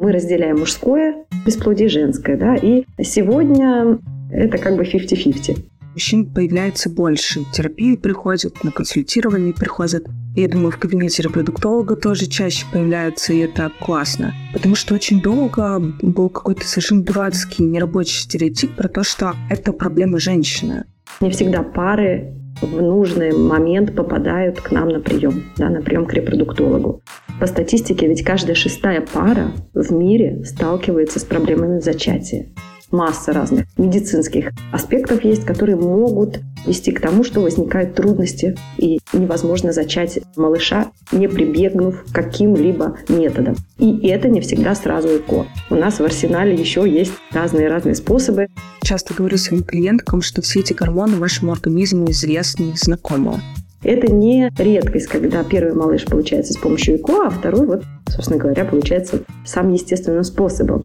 [0.00, 3.98] Мы разделяем мужское бесплодие и женское, да, и сегодня
[4.32, 5.62] это как бы 50-50.
[5.92, 7.44] Мужчин появляется больше.
[7.52, 10.06] Терапии приходят, на консультирование приходят.
[10.34, 14.32] Я думаю, в кабинете репродуктолога тоже чаще появляются, и это классно.
[14.54, 20.18] Потому что очень долго был какой-то совершенно дурацкий, нерабочий стереотип про то, что это проблема
[20.18, 20.86] женщины.
[21.20, 26.14] Не всегда пары в нужный момент попадают к нам на прием, да, на прием к
[26.14, 27.02] репродуктологу.
[27.38, 32.46] По статистике, ведь каждая шестая пара в мире сталкивается с проблемами зачатия
[32.90, 39.72] масса разных медицинских аспектов есть, которые могут вести к тому, что возникают трудности и невозможно
[39.72, 43.56] зачать малыша, не прибегнув к каким-либо методам.
[43.78, 45.46] И это не всегда сразу ЭКО.
[45.70, 48.48] У нас в арсенале еще есть разные-разные способы.
[48.82, 53.40] Часто говорю своим клиенткам, что все эти гормоны вашему организму известны и знакомы.
[53.82, 58.66] Это не редкость, когда первый малыш получается с помощью ЭКО, а второй, вот, собственно говоря,
[58.66, 60.82] получается самым естественным способом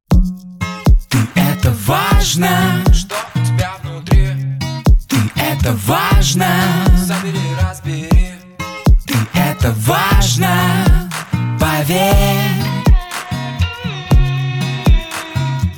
[1.86, 4.28] важно Что у тебя внутри
[5.08, 6.48] Ты это важно
[6.98, 8.10] Забери, разбери
[9.06, 11.10] Ты это важно
[11.60, 12.06] Поверь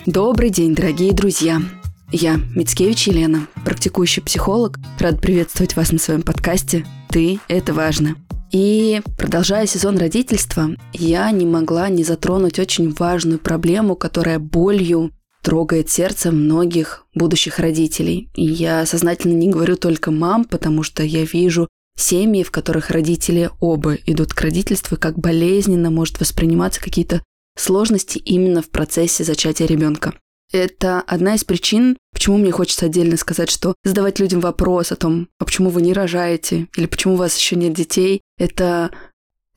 [0.05, 1.61] Добрый день, дорогие друзья!
[2.09, 4.79] Я Мицкевич Елена, практикующий психолог.
[4.99, 8.15] Рад приветствовать вас на своем подкасте «Ты– это важно».
[8.49, 15.11] И продолжая сезон родительства, я не могла не затронуть очень важную проблему, которая болью
[15.47, 18.29] трогает сердце многих будущих родителей.
[18.35, 23.49] И я сознательно не говорю только мам, потому что я вижу семьи, в которых родители
[23.61, 27.23] оба идут к родительству, как болезненно может восприниматься какие-то
[27.57, 30.15] сложности именно в процессе зачатия ребенка.
[30.51, 35.29] Это одна из причин, почему мне хочется отдельно сказать, что задавать людям вопрос о том,
[35.39, 38.91] а почему вы не рожаете, или почему у вас еще нет детей, это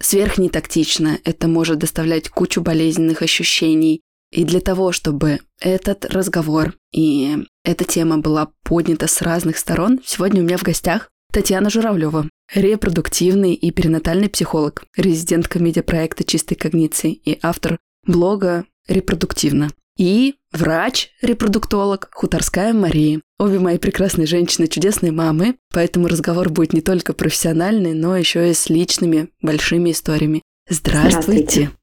[0.01, 7.85] сверхнетактично, это может доставлять кучу болезненных ощущений, и для того, чтобы этот разговор и эта
[7.85, 13.71] тема была поднята с разных сторон, сегодня у меня в гостях Татьяна Журавлева, репродуктивный и
[13.71, 19.71] перинатальный психолог, резидентка медиапроекта «Чистой когниции» и автор блога «Репродуктивно».
[19.97, 23.21] И врач-репродуктолог Хуторская Мария.
[23.39, 28.55] Обе мои прекрасные женщины, чудесные мамы, поэтому разговор будет не только профессиональный, но еще и
[28.55, 30.43] с личными большими историями.
[30.69, 31.11] Здравствуйте!
[31.11, 31.80] Здравствуйте.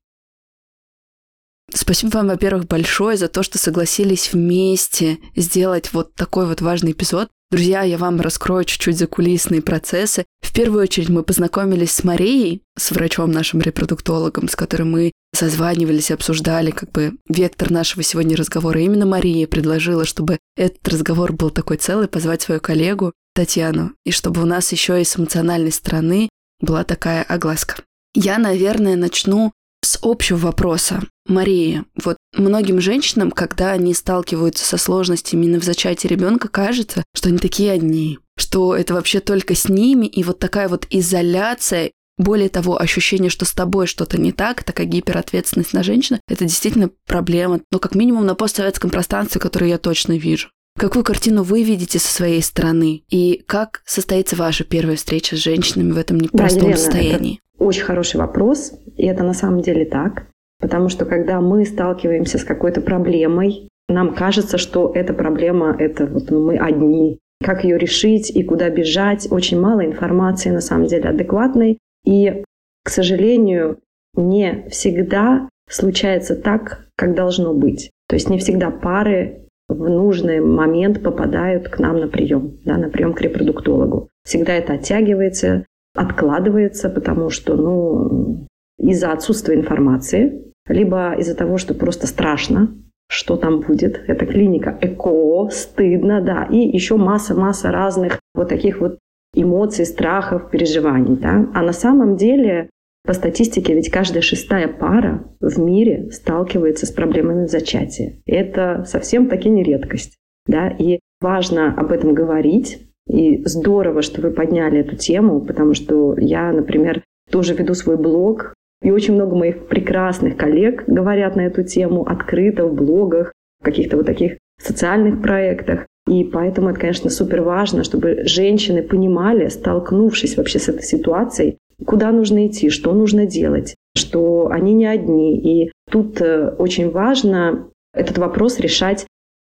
[1.74, 7.30] Спасибо вам, во-первых, большое за то, что согласились вместе сделать вот такой вот важный эпизод.
[7.50, 10.26] Друзья, я вам раскрою чуть-чуть закулисные процессы.
[10.42, 16.12] В первую очередь мы познакомились с Марией, с врачом нашим репродуктологом, с которым мы созванивались
[16.12, 18.82] обсуждали как бы вектор нашего сегодня разговора.
[18.82, 24.42] Именно Мария предложила, чтобы этот разговор был такой целый, позвать свою коллегу Татьяну, и чтобы
[24.42, 26.30] у нас еще и с эмоциональной стороны
[26.60, 27.84] была такая огласка.
[28.14, 29.54] Я, наверное, начну
[29.88, 31.02] с общего вопроса.
[31.28, 37.30] Мария, вот многим женщинам, когда они сталкиваются со сложностями именно в зачатии ребенка, кажется, что
[37.30, 42.50] они такие одни, что это вообще только с ними, и вот такая вот изоляция более
[42.50, 47.62] того, ощущение, что с тобой что-то не так, такая гиперответственность на женщину, это действительно проблема,
[47.72, 50.50] ну, как минимум на постсоветском пространстве, которое я точно вижу.
[50.78, 53.02] Какую картину вы видите со своей стороны?
[53.10, 57.40] И как состоится ваша первая встреча с женщинами в этом непростом да, Елена, состоянии?
[57.58, 60.28] Очень хороший вопрос, и это на самом деле так.
[60.60, 66.30] Потому что когда мы сталкиваемся с какой-то проблемой, нам кажется, что эта проблема– это вот
[66.30, 67.18] мы одни.
[67.44, 69.28] Как ее решить и куда бежать?
[69.32, 71.80] Очень мало информации на самом деле адекватной.
[72.06, 72.44] И,
[72.84, 73.80] к сожалению,
[74.16, 77.90] не всегда случается так, как должно быть.
[78.08, 82.90] То есть не всегда пары в нужный момент попадают к нам на прием, да, на
[82.90, 84.10] прием к репродуктологу.
[84.24, 88.48] Всегда это оттягивается, откладывается, потому что ну,
[88.80, 92.70] из-за отсутствия информации, либо из-за того, что просто страшно,
[93.10, 94.02] что там будет.
[94.08, 99.00] Это клиника ЭКО, стыдно, да, и еще масса-масса разных вот таких вот
[99.34, 101.16] эмоций, страхов, переживаний.
[101.16, 101.48] Да?
[101.54, 102.70] А на самом деле,
[103.08, 108.22] по статистике, ведь каждая шестая пара в мире сталкивается с проблемами зачатия.
[108.26, 110.18] Это совсем-таки не редкость.
[110.46, 110.68] Да?
[110.68, 112.84] И важно об этом говорить.
[113.08, 117.02] И здорово, что вы подняли эту тему, потому что я, например,
[117.32, 118.54] тоже веду свой блог,
[118.84, 123.98] и очень много моих прекрасных коллег говорят на эту тему открыто в блогах, в каких-то
[123.98, 125.88] вот таких социальных проектах.
[126.08, 132.12] И поэтому это, конечно, супер важно, чтобы женщины понимали, столкнувшись вообще с этой ситуацией, куда
[132.12, 135.38] нужно идти, что нужно делать, что они не одни.
[135.38, 139.06] И тут э, очень важно этот вопрос решать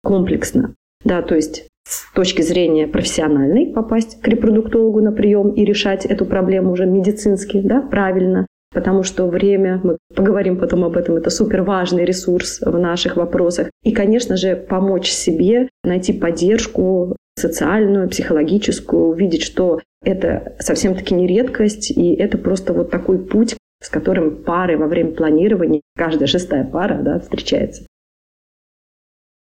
[0.02, 0.74] комплексно.
[1.04, 6.26] Да, то есть с точки зрения профессиональной попасть к репродуктологу на прием и решать эту
[6.26, 11.62] проблему уже медицински, да, правильно потому что время, мы поговорим потом об этом, это супер
[11.62, 13.70] важный ресурс в наших вопросах.
[13.82, 21.90] И, конечно же, помочь себе, найти поддержку социальную, психологическую, увидеть, что это совсем-таки не редкость,
[21.90, 27.00] и это просто вот такой путь, с которым пары во время планирования, каждая шестая пара
[27.02, 27.86] да, встречается.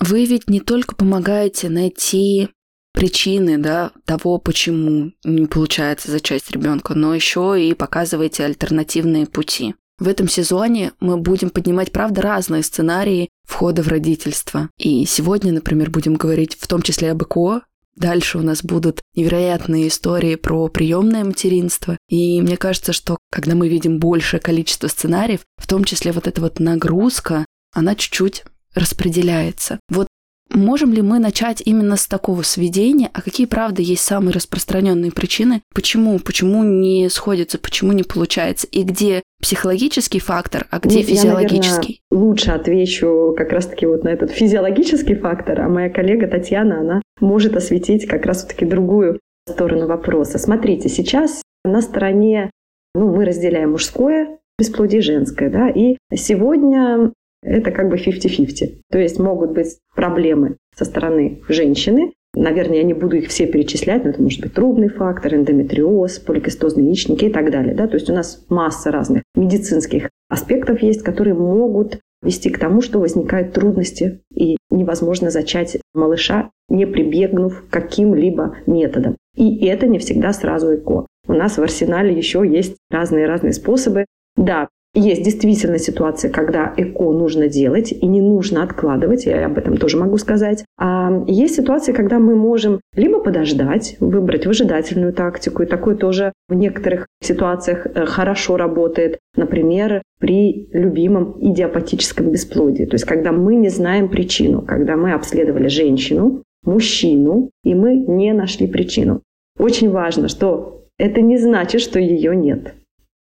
[0.00, 2.50] Вы ведь не только помогаете найти
[2.92, 9.74] причины да, того, почему не получается зачать ребенка, но еще и показываете альтернативные пути.
[9.98, 14.70] В этом сезоне мы будем поднимать, правда, разные сценарии входа в родительство.
[14.79, 17.62] И сегодня, например, будем говорить в том числе об ЭКО.
[17.96, 21.96] Дальше у нас будут невероятные истории про приемное материнство.
[22.08, 26.41] И мне кажется, что когда мы видим большее количество сценариев, в том числе вот эта
[26.41, 28.44] вот нагрузка, она чуть-чуть
[28.75, 29.79] распределяется.
[29.88, 30.08] Вот
[30.50, 35.62] Можем ли мы начать именно с такого сведения, а какие, правда, есть самые распространенные причины,
[35.75, 42.00] почему, почему не сходится, почему не получается, и где психологический фактор, а где я, физиологический?
[42.11, 46.81] Я, наверное, лучше отвечу как раз-таки вот на этот физиологический фактор, а моя коллега Татьяна,
[46.81, 49.19] она может осветить как раз-таки другую
[49.49, 50.38] сторону вопроса.
[50.38, 52.50] Смотрите, сейчас на стороне,
[52.94, 57.12] ну, мы разделяем мужское бесплодие женское, да, и сегодня
[57.44, 58.81] это как бы 50-50.
[58.91, 64.05] То есть могут быть проблемы со стороны женщины, Наверное, я не буду их все перечислять,
[64.05, 67.75] но это может быть трубный фактор, эндометриоз, поликистозные яичники и так далее.
[67.75, 67.87] Да?
[67.87, 72.99] То есть у нас масса разных медицинских аспектов есть, которые могут вести к тому, что
[72.99, 79.17] возникают трудности и невозможно зачать малыша, не прибегнув к каким-либо методам.
[79.37, 81.06] И это не всегда сразу ЭКО.
[81.26, 84.06] У нас в арсенале еще есть разные-разные способы.
[84.37, 84.69] Да,
[85.00, 89.96] есть действительно ситуация, когда ЭКО нужно делать и не нужно откладывать, я об этом тоже
[89.96, 90.64] могу сказать.
[90.79, 96.55] А есть ситуации, когда мы можем либо подождать, выбрать выжидательную тактику, и такое тоже в
[96.55, 99.19] некоторых ситуациях э, хорошо работает.
[99.37, 105.69] Например, при любимом идиопатическом бесплодии, то есть когда мы не знаем причину, когда мы обследовали
[105.69, 109.23] женщину, мужчину, и мы не нашли причину.
[109.58, 112.75] Очень важно, что это не значит, что ее нет.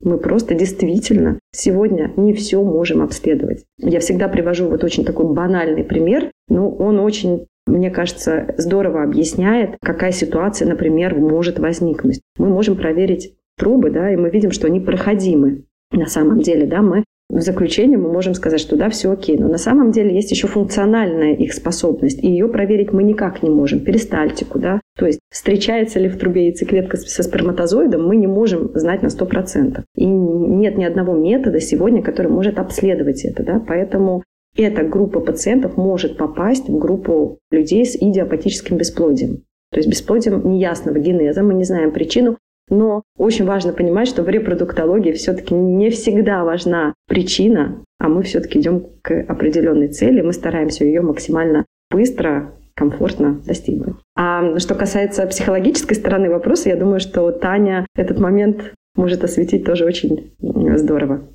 [0.02, 3.66] Мы просто действительно сегодня не все можем обследовать.
[3.78, 9.78] Я всегда привожу вот очень такой банальный пример, но он очень мне кажется, здорово объясняет,
[9.82, 12.22] какая ситуация, например, может возникнуть.
[12.38, 15.64] Мы можем проверить трубы, да, и мы видим, что они проходимы.
[15.92, 19.38] На самом деле, да, мы в заключение мы можем сказать, что да, все окей.
[19.38, 23.50] Но на самом деле есть еще функциональная их способность, и ее проверить мы никак не
[23.50, 23.82] можем.
[23.82, 24.80] Перистальтику, да.
[24.98, 29.84] То есть встречается ли в трубе яйцеклетка со сперматозоидом, мы не можем знать на 100%.
[29.96, 33.44] И нет ни одного метода сегодня, который может обследовать это.
[33.44, 33.62] Да.
[33.68, 34.24] Поэтому
[34.56, 39.44] эта группа пациентов может попасть в группу людей с идиопатическим бесплодием.
[39.72, 42.38] То есть бесплодием неясного генеза, мы не знаем причину,
[42.70, 48.60] но очень важно понимать, что в репродуктологии все-таки не всегда важна причина, а мы все-таки
[48.60, 53.96] идем к определенной цели, мы стараемся ее максимально быстро, комфортно достигнуть.
[54.16, 59.86] А что касается психологической стороны вопроса, я думаю, что Таня этот момент может осветить тоже
[59.86, 60.34] очень
[60.76, 61.28] здорово.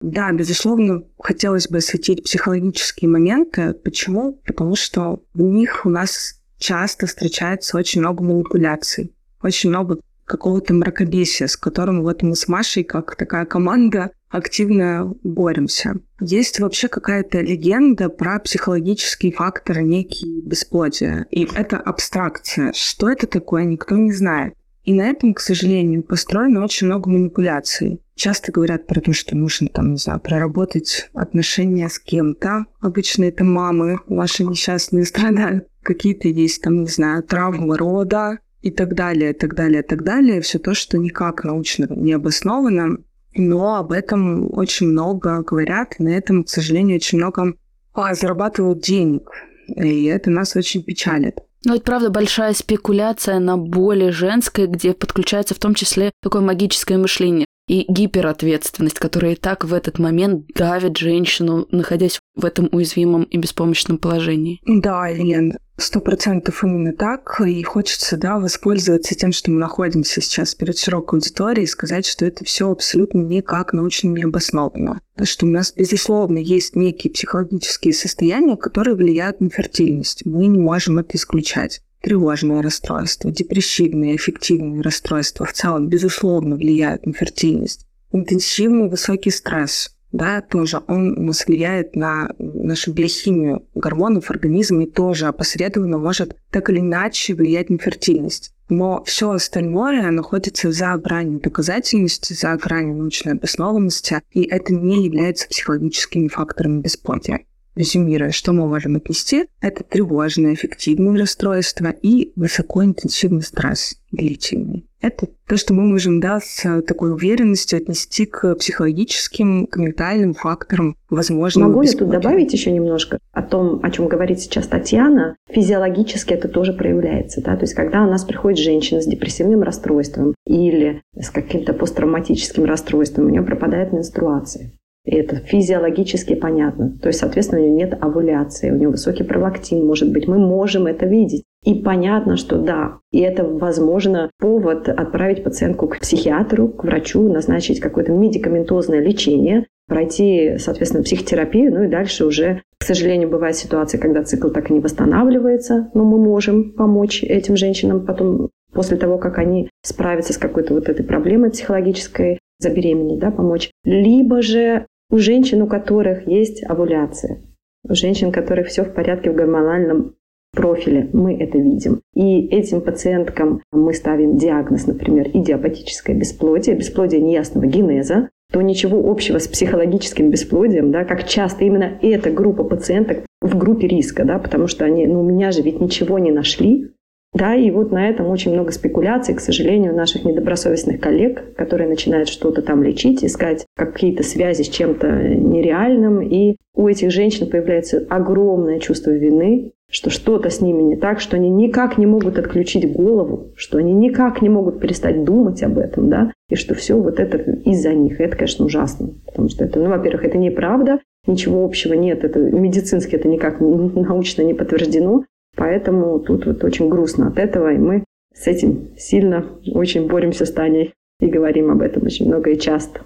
[0.00, 3.74] Да, безусловно, хотелось бы осветить психологические моменты.
[3.74, 4.40] Почему?
[4.46, 11.48] Потому что в них у нас часто встречается очень много манипуляций очень много какого-то мракобесия,
[11.48, 15.96] с которым вот мы с Машей, как такая команда, активно боремся.
[16.20, 21.26] Есть вообще какая-то легенда про психологические факторы, некие бесплодия.
[21.30, 22.72] И это абстракция.
[22.74, 24.54] Что это такое, никто не знает.
[24.84, 28.00] И на этом, к сожалению, построено очень много манипуляций.
[28.14, 32.66] Часто говорят про то, что нужно, там, не знаю, проработать отношения с кем-то.
[32.80, 35.66] Обычно это мамы ваши несчастные страдают.
[35.82, 40.40] Какие-то есть, там, не знаю, травмы рода, и так далее, так далее, так далее.
[40.40, 42.98] Все то, что никак научно не обосновано,
[43.34, 47.54] но об этом очень много говорят, и на этом, к сожалению, очень много
[47.92, 49.30] а, зарабатывают денег.
[49.76, 51.36] И это нас очень печалит.
[51.64, 56.96] Ну, это правда большая спекуляция на боли женской, где подключается в том числе такое магическое
[56.96, 63.22] мышление и гиперответственность, которая и так в этот момент давит женщину, находясь в этом уязвимом
[63.24, 64.60] и беспомощном положении.
[64.66, 67.40] Да, Лен, сто процентов именно так.
[67.46, 72.24] И хочется, да, воспользоваться тем, что мы находимся сейчас перед широкой аудиторией, и сказать, что
[72.24, 75.00] это все абсолютно никак научно не обосновано.
[75.22, 80.24] Что у нас, безусловно, есть некие психологические состояния, которые влияют на фертильность.
[80.24, 87.12] Мы не можем это исключать тревожное расстройство, депрессивные, аффективные расстройства в целом, безусловно, влияют на
[87.12, 87.86] фертильность.
[88.12, 95.98] Интенсивный высокий стресс, да, тоже он влияет на нашу биохимию гормонов в организме тоже опосредованно
[95.98, 98.52] может так или иначе влиять на фертильность.
[98.68, 105.48] Но все остальное находится за гранью доказательности, за гранью научной обоснованности, и это не является
[105.48, 107.40] психологическими факторами бесплодия.
[107.76, 114.89] Резюмируя, что мы можем отнести, это тревожное, эффективное расстройство и высокоинтенсивный стресс, длительный.
[115.02, 120.96] Это то, что мы можем да, с такой уверенностью отнести к психологическим, к ментальным факторам
[121.08, 121.68] возможно.
[121.68, 125.36] Могу я тут добавить еще немножко о том, о чем говорит сейчас Татьяна?
[125.48, 127.42] Физиологически это тоже проявляется.
[127.42, 127.56] Да?
[127.56, 133.26] То есть когда у нас приходит женщина с депрессивным расстройством или с каким-то посттравматическим расстройством,
[133.26, 134.72] у нее пропадает менструация.
[135.06, 136.98] И это физиологически понятно.
[137.00, 140.28] То есть, соответственно, у нее нет овуляции, у нее высокий пролактин, может быть.
[140.28, 141.42] Мы можем это видеть.
[141.64, 147.80] И понятно, что да, и это, возможно, повод отправить пациентку к психиатру, к врачу, назначить
[147.80, 154.22] какое-то медикаментозное лечение, пройти, соответственно, психотерапию, ну и дальше уже, к сожалению, бывает ситуация, когда
[154.22, 159.38] цикл так и не восстанавливается, но мы можем помочь этим женщинам потом после того, как
[159.38, 163.70] они справятся с какой-то вот этой проблемой психологической, забеременеть, да, помочь.
[163.84, 167.42] Либо же у женщин, у которых есть овуляция,
[167.86, 170.14] у женщин, у которых все в порядке в гормональном
[170.52, 172.00] профиле, мы это видим.
[172.14, 179.38] И этим пациенткам мы ставим диагноз, например, идиопатическое бесплодие, бесплодие неясного генеза, то ничего общего
[179.38, 184.66] с психологическим бесплодием, да, как часто именно эта группа пациенток в группе риска, да, потому
[184.66, 186.90] что они, ну, у меня же ведь ничего не нашли,
[187.32, 192.28] да, и вот на этом очень много спекуляций, к сожалению, наших недобросовестных коллег, которые начинают
[192.28, 196.22] что-то там лечить, искать какие-то связи с чем-то нереальным.
[196.22, 201.36] И у этих женщин появляется огромное чувство вины, что что-то с ними не так, что
[201.36, 206.08] они никак не могут отключить голову, что они никак не могут перестать думать об этом,
[206.08, 208.20] да, и что все вот это из-за них.
[208.20, 213.16] Это, конечно, ужасно, потому что это, ну, во-первых, это неправда, ничего общего нет, это медицински
[213.16, 215.24] это никак научно не подтверждено,
[215.56, 219.44] Поэтому тут вот очень грустно от этого, и мы с этим сильно
[219.74, 223.00] очень боремся с Таней и говорим об этом очень много и часто.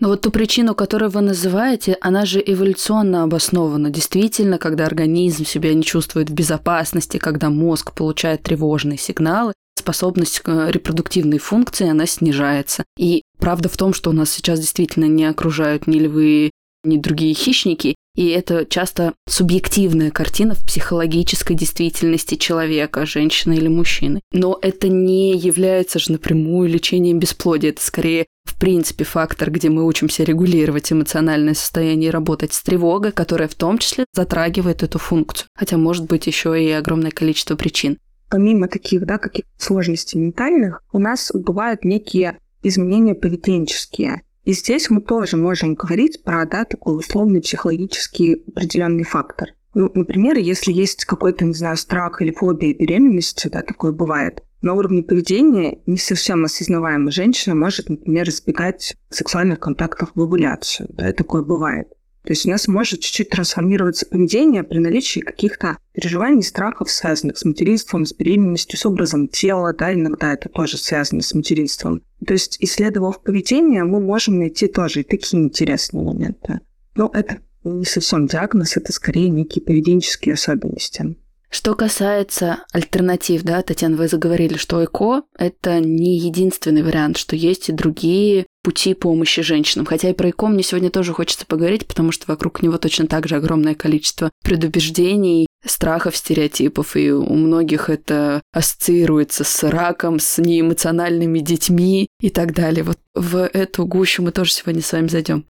[0.00, 3.90] Но вот ту причину, которую вы называете, она же эволюционно обоснована.
[3.90, 10.70] Действительно, когда организм себя не чувствует в безопасности, когда мозг получает тревожные сигналы, способность к
[10.70, 12.84] репродуктивной функции, она снижается.
[12.98, 16.50] И правда в том, что у нас сейчас действительно не окружают ни львы,
[16.84, 24.20] ни другие хищники, и это часто субъективная картина в психологической действительности человека, женщины или мужчины.
[24.32, 27.70] Но это не является же напрямую лечением бесплодия.
[27.70, 28.26] Это скорее,
[28.64, 33.76] принципе, фактор, где мы учимся регулировать эмоциональное состояние и работать с тревогой, которая в том
[33.76, 35.48] числе затрагивает эту функцию.
[35.54, 37.98] Хотя может быть еще и огромное количество причин.
[38.30, 44.22] Помимо таких, да, каких сложностей ментальных, у нас бывают некие изменения поведенческие.
[44.44, 49.50] И здесь мы тоже можем говорить про да, такой условный психологический определенный фактор.
[49.74, 54.74] Ну, например, если есть какой-то, не знаю, страх или фобия беременности, да, такое бывает, на
[54.74, 60.88] уровне поведения не совсем осознаваемая женщина может, например, избегать сексуальных контактов в овуляцию.
[60.90, 61.88] Да, такое бывает.
[62.24, 67.44] То есть у нас может чуть-чуть трансформироваться поведение при наличии каких-то переживаний, страхов, связанных с
[67.44, 72.02] материнством, с беременностью, с образом тела, да, иногда это тоже связано с материнством.
[72.26, 76.60] То есть, исследовав поведение, мы можем найти тоже и такие интересные моменты.
[76.96, 81.16] Но это не совсем диагноз, это скорее некие поведенческие особенности.
[81.54, 87.68] Что касается альтернатив, да, Татьяна, вы заговорили, что ЭКО– это не единственный вариант, что есть
[87.68, 89.86] и другие пути помощи женщинам.
[89.86, 93.28] Хотя и про ЭКО мне сегодня тоже хочется поговорить, потому что вокруг него точно так
[93.28, 101.38] же огромное количество предубеждений, страхов, стереотипов, и у многих это ассоциируется с раком, с неэмоциональными
[101.38, 102.82] детьми и так далее.
[102.82, 105.46] Вот в эту гущу мы тоже сегодня с вами зайдем.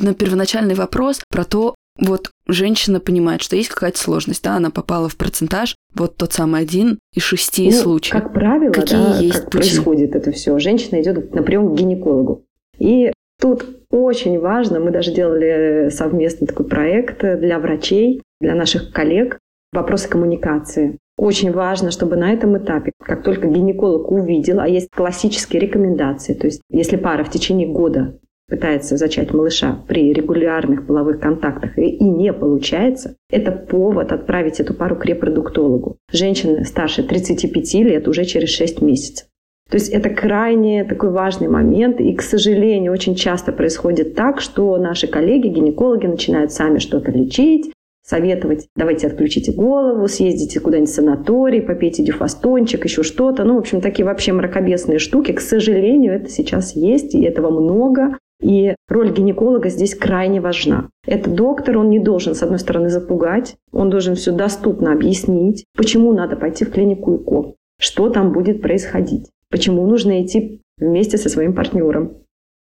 [0.00, 5.08] На первоначальный вопрос про то, вот женщина понимает, что есть какая-то сложность, да, она попала
[5.08, 8.12] в процентаж, вот тот самый один из шести ну, случаев.
[8.12, 9.58] Как правило, Какие да, есть как пути?
[9.58, 10.58] происходит это все.
[10.58, 12.44] Женщина идет на прием к гинекологу.
[12.78, 19.38] И тут очень важно, мы даже делали совместный такой проект для врачей, для наших коллег,
[19.72, 20.98] вопросы коммуникации.
[21.16, 26.46] Очень важно, чтобы на этом этапе, как только гинеколог увидел, а есть классические рекомендации, то
[26.46, 32.32] есть если пара в течение года пытается зачать малыша при регулярных половых контактах и, не
[32.32, 35.96] получается, это повод отправить эту пару к репродуктологу.
[36.12, 39.26] Женщины старше 35 лет уже через 6 месяцев.
[39.68, 44.76] То есть это крайне такой важный момент, и, к сожалению, очень часто происходит так, что
[44.76, 47.72] наши коллеги, гинекологи, начинают сами что-то лечить,
[48.06, 53.42] советовать, давайте отключите голову, съездите куда-нибудь в санаторий, попейте дюфастончик, еще что-то.
[53.42, 55.32] Ну, в общем, такие вообще мракобесные штуки.
[55.32, 58.16] К сожалению, это сейчас есть, и этого много.
[58.40, 60.90] И роль гинеколога здесь крайне важна.
[61.06, 66.12] Этот доктор, он не должен, с одной стороны, запугать, он должен все доступно объяснить, почему
[66.12, 71.54] надо пойти в клинику ИКО, что там будет происходить, почему нужно идти вместе со своим
[71.54, 72.18] партнером,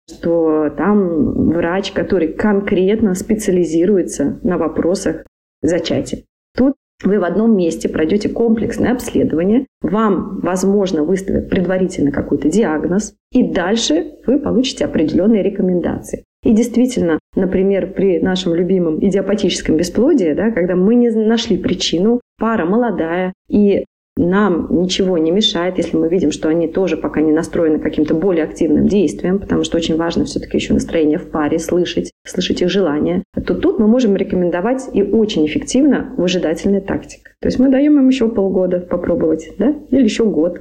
[0.09, 5.27] что там врач, который конкретно специализируется на вопросах
[5.63, 6.23] зачатия.
[6.57, 6.75] Тут
[7.05, 14.13] вы в одном месте пройдете комплексное обследование, вам, возможно, выставят предварительно какой-то диагноз, и дальше
[14.27, 16.25] вы получите определенные рекомендации.
[16.43, 22.65] И действительно, например, при нашем любимом идиопатическом бесплодии, да, когда мы не нашли причину, пара
[22.65, 23.85] молодая, и
[24.17, 28.45] нам ничего не мешает, если мы видим, что они тоже пока не настроены каким-то более
[28.45, 33.23] активным действием, потому что очень важно все-таки еще настроение в паре, слышать, слышать их желания,
[33.35, 37.33] то тут мы можем рекомендовать и очень эффективно выжидательная тактика.
[37.41, 40.61] То есть мы даем им еще полгода попробовать, да, или еще год.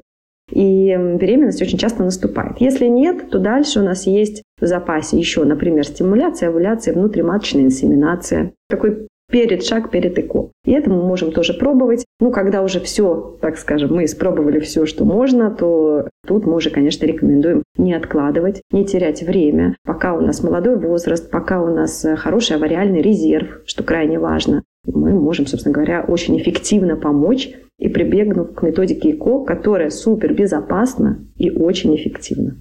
[0.52, 2.62] И беременность очень часто наступает.
[2.62, 8.54] Если нет, то дальше у нас есть в запасе еще, например, стимуляция, овуляция, внутриматочная инсеминация.
[8.70, 10.52] Такой перед шаг перед ЭКО.
[10.66, 12.06] И это мы можем тоже пробовать.
[12.20, 16.70] Ну, когда уже все, так скажем, мы испробовали все, что можно, то тут мы уже,
[16.70, 22.06] конечно, рекомендуем не откладывать, не терять время, пока у нас молодой возраст, пока у нас
[22.06, 24.64] э, хороший авариальный резерв, что крайне важно.
[24.86, 31.20] Мы можем, собственно говоря, очень эффективно помочь и прибегнув к методике ИКО, которая супер безопасна
[31.36, 32.58] и очень эффективна.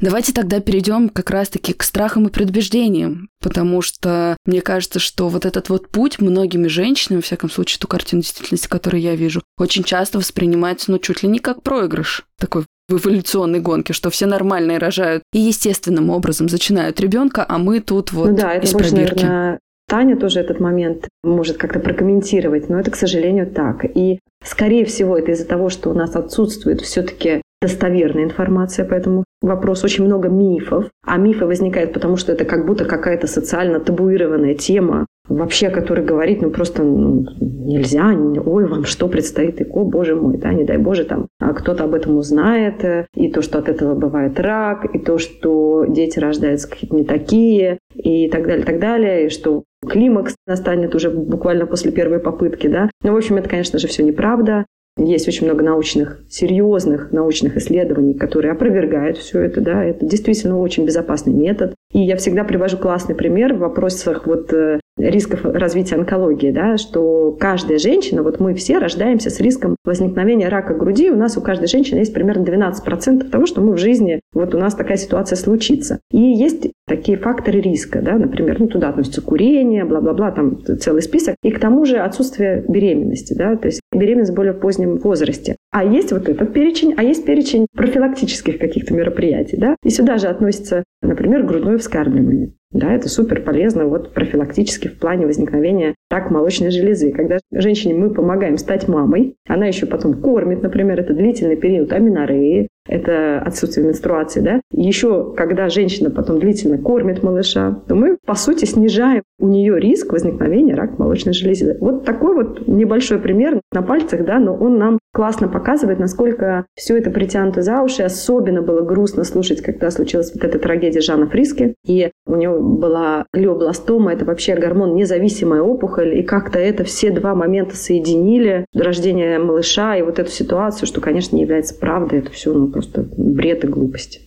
[0.00, 5.46] Давайте тогда перейдем как раз-таки к страхам и предубеждениям, потому что мне кажется, что вот
[5.46, 9.84] этот вот путь многими женщинами, во всяком случае, ту картину действительности, которую я вижу, очень
[9.84, 14.78] часто воспринимается, ну, чуть ли не как проигрыш такой в эволюционной гонке, что все нормальные
[14.78, 18.90] рожают и естественным образом зачинают ребенка, а мы тут вот ну, да, это из больше,
[18.90, 19.22] пробирки.
[19.22, 19.58] Наверное,
[19.88, 23.84] Таня тоже этот момент может как-то прокомментировать, но это, к сожалению, так.
[23.84, 29.24] И, скорее всего, это из-за того, что у нас отсутствует все-таки достоверная информация по этому
[29.40, 30.84] вопросу, очень много мифов.
[31.06, 36.42] А мифы возникают потому, что это как будто какая-то социально табуированная тема, вообще, который говорит,
[36.42, 38.10] ну просто ну, нельзя,
[38.44, 41.84] ой, вам что предстоит, и, о, боже мой, да, не дай боже, там а кто-то
[41.84, 46.18] об этом узнает, э, и то, что от этого бывает рак, и то, что дети
[46.18, 51.64] рождаются какие-то не такие, и так далее, так далее, и что климакс настанет уже буквально
[51.64, 52.90] после первой попытки, да.
[53.02, 54.66] Ну, в общем, это, конечно же, все неправда.
[54.96, 59.60] Есть очень много научных, серьезных научных исследований, которые опровергают все это.
[59.60, 59.84] Да.
[59.84, 61.74] Это действительно очень безопасный метод.
[61.92, 67.36] И я всегда привожу классный пример в вопросах вот э, рисков развития онкологии, да, что
[67.38, 71.68] каждая женщина, вот мы все рождаемся с риском возникновения рака груди, у нас у каждой
[71.68, 76.00] женщины есть примерно 12% того, что мы в жизни, вот у нас такая ситуация случится.
[76.10, 81.36] И есть такие факторы риска, да, например, ну, туда относится курение, бла-бла-бла, там целый список,
[81.42, 85.56] и к тому же отсутствие беременности, да, то есть беременность более позднем возрасте.
[85.72, 90.28] А есть вот этот перечень, а есть перечень профилактических каких-то мероприятий, да, и сюда же
[90.28, 92.52] относится, например, грудное вскармливание.
[92.74, 97.12] Да, это супер полезно вот профилактически в плане возникновения рака молочной железы.
[97.12, 102.66] Когда женщине мы помогаем стать мамой, она еще потом кормит, например, это длительный период аминореи,
[102.86, 104.60] это отсутствие менструации, да.
[104.72, 110.12] Еще, когда женщина потом длительно кормит малыша, то мы, по сути, снижаем у нее риск
[110.12, 111.76] возникновения рака молочной железы.
[111.80, 116.96] Вот такой вот небольшой пример на пальцах, да, но он нам классно показывает, насколько все
[116.96, 118.02] это притянуто за уши.
[118.02, 123.26] Особенно было грустно слушать, когда случилась вот эта трагедия Жана Фриски, и у него была
[123.32, 129.96] глиобластома, это вообще гормон независимая опухоль, и как-то это все два момента соединили, рождение малыша
[129.96, 133.68] и вот эту ситуацию, что, конечно, не является правдой, это все ну, просто бред и
[133.68, 134.20] глупость.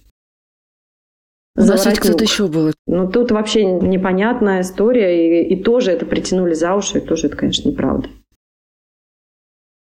[1.55, 2.71] У нас ведь кто-то еще был.
[2.85, 7.35] Ну, тут вообще непонятная история, и, и тоже это притянули за уши, и тоже это,
[7.35, 8.09] конечно, неправда.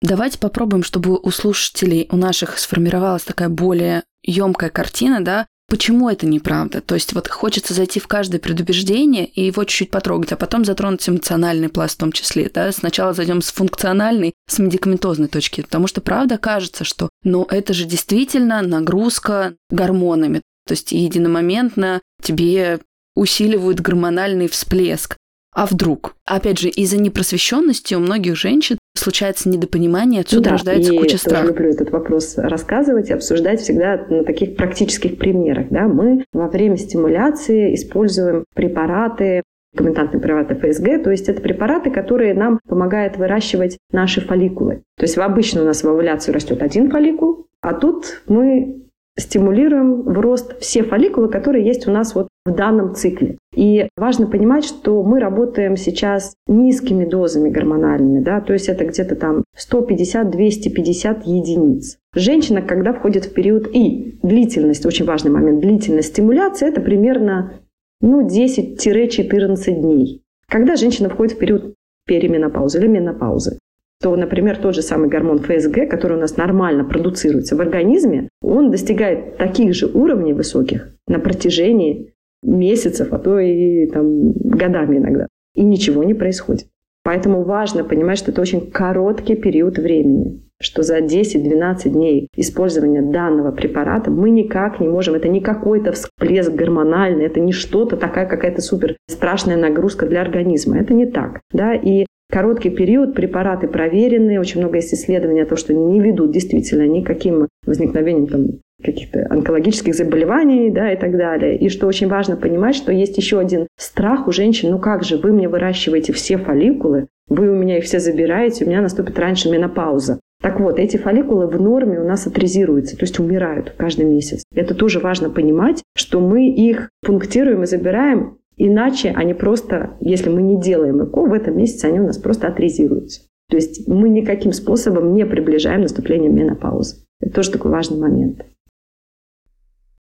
[0.03, 6.26] Давайте попробуем, чтобы у слушателей, у наших сформировалась такая более емкая картина, да, почему это
[6.26, 6.82] неправда.
[6.82, 11.08] То есть вот хочется зайти в каждое предубеждение и его чуть-чуть потрогать, а потом затронуть
[11.08, 12.50] эмоциональный пласт в том числе.
[12.52, 12.70] Да?
[12.72, 17.87] Сначала зайдем с функциональной, с медикаментозной точки, потому что правда кажется, что ну это же
[17.87, 20.42] действительно нагрузка гормонами.
[20.66, 22.80] То есть единомоментно тебе
[23.16, 25.16] усиливают гормональный всплеск.
[25.54, 26.16] А вдруг?
[26.26, 31.45] Опять же, из-за непросвещенности у многих женщин случается недопонимание, отсюда да, рождается и куча страхов.
[31.45, 35.69] Я люблю этот вопрос рассказывать и обсуждать всегда на таких практических примерах.
[35.71, 35.88] Да?
[35.88, 39.43] Мы во время стимуляции используем препараты,
[39.77, 44.83] комментантные препараты ФСГ, то есть это препараты, которые нам помогают выращивать наши фолликулы.
[44.97, 48.83] То есть обычно у нас в овуляцию растет один фолликул, а тут мы
[49.19, 53.38] стимулируем в рост все фолликулы, которые есть у нас вот в данном цикле.
[53.55, 59.14] И важно понимать, что мы работаем сейчас низкими дозами гормональными, да, то есть это где-то
[59.14, 61.98] там 150-250 единиц.
[62.14, 67.61] женщина, когда входит в период и длительность, очень важный момент, длительность стимуляции, это примерно
[68.00, 70.22] ну, 10-14 дней.
[70.48, 71.74] Когда женщина входит в период
[72.07, 73.59] переменопаузы или менопаузы,
[74.02, 78.72] то, например, тот же самый гормон ФСГ, который у нас нормально продуцируется в организме, он
[78.72, 82.12] достигает таких же уровней высоких на протяжении
[82.42, 85.26] месяцев, а то и там, годами иногда.
[85.55, 86.66] И ничего не происходит.
[87.05, 93.50] Поэтому важно понимать, что это очень короткий период времени, что за 10-12 дней использования данного
[93.50, 98.62] препарата мы никак не можем, это не какой-то всплеск гормональный, это не что-то такая какая-то
[98.62, 100.78] супер страшная нагрузка для организма.
[100.78, 101.40] Это не так.
[101.52, 101.74] Да?
[101.74, 106.87] И короткий период, препараты проверенные, очень много есть исследований о том, что не ведут действительно
[106.87, 108.46] никаким возникновением там,
[108.83, 111.57] каких-то онкологических заболеваний да, и так далее.
[111.57, 114.71] И что очень важно понимать, что есть еще один страх у женщин.
[114.71, 118.68] Ну как же, вы мне выращиваете все фолликулы, вы у меня их все забираете, у
[118.68, 120.21] меня наступит раньше менопауза.
[120.42, 124.42] Так вот, эти фолликулы в норме у нас атризируются, то есть умирают каждый месяц.
[124.53, 130.42] Это тоже важно понимать, что мы их пунктируем и забираем, иначе они просто, если мы
[130.42, 133.23] не делаем ЭКО, в этом месяце они у нас просто атризируются.
[133.51, 136.97] То есть мы никаким способом не приближаем наступление менопаузы.
[137.21, 138.45] Это тоже такой важный момент.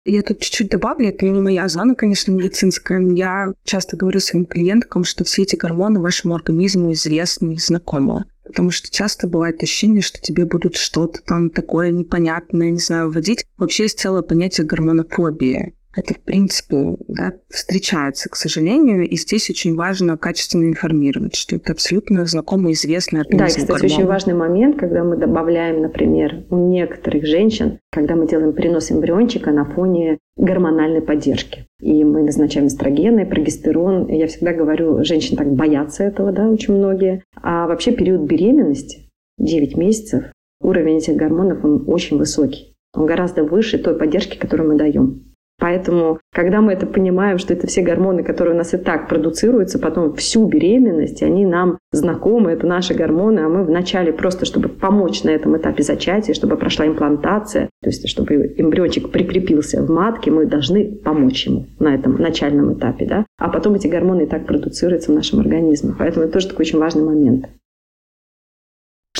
[0.04, 3.00] Я тут чуть-чуть добавлю, это не моя зона, конечно, медицинская.
[3.00, 8.24] Я часто говорю своим клиенткам, что все эти гормоны вашему организму известны и знакомы.
[8.44, 13.46] Потому что часто бывает ощущение, что тебе будут что-то там такое непонятное, не знаю, вводить.
[13.56, 15.74] Вообще есть целое понятие гормонофобии.
[15.94, 21.72] Это, в принципе, да, встречается, к сожалению, и здесь очень важно качественно информировать, что это
[21.72, 23.84] абсолютно знакомый, известный организм Да, и, кстати, гормон.
[23.84, 29.50] очень важный момент, когда мы добавляем, например, у некоторых женщин, когда мы делаем перенос эмбриончика
[29.50, 31.66] на фоне гормональной поддержки.
[31.80, 34.08] И мы назначаем эстрогены, прогестерон.
[34.08, 37.22] Я всегда говорю, женщины так боятся этого, да, очень многие.
[37.42, 40.24] А вообще период беременности, 9 месяцев,
[40.62, 42.74] уровень этих гормонов, он очень высокий.
[42.94, 45.31] Он гораздо выше той поддержки, которую мы даем.
[45.62, 49.78] Поэтому, когда мы это понимаем, что это все гормоны, которые у нас и так продуцируются,
[49.78, 55.22] потом всю беременность, они нам знакомы, это наши гормоны, а мы вначале просто, чтобы помочь
[55.22, 60.46] на этом этапе зачатия, чтобы прошла имплантация, то есть чтобы эмбриончик прикрепился в матке, мы
[60.46, 63.24] должны помочь ему на этом начальном этапе, да?
[63.38, 65.94] А потом эти гормоны и так продуцируются в нашем организме.
[65.96, 67.46] Поэтому это тоже такой очень важный момент.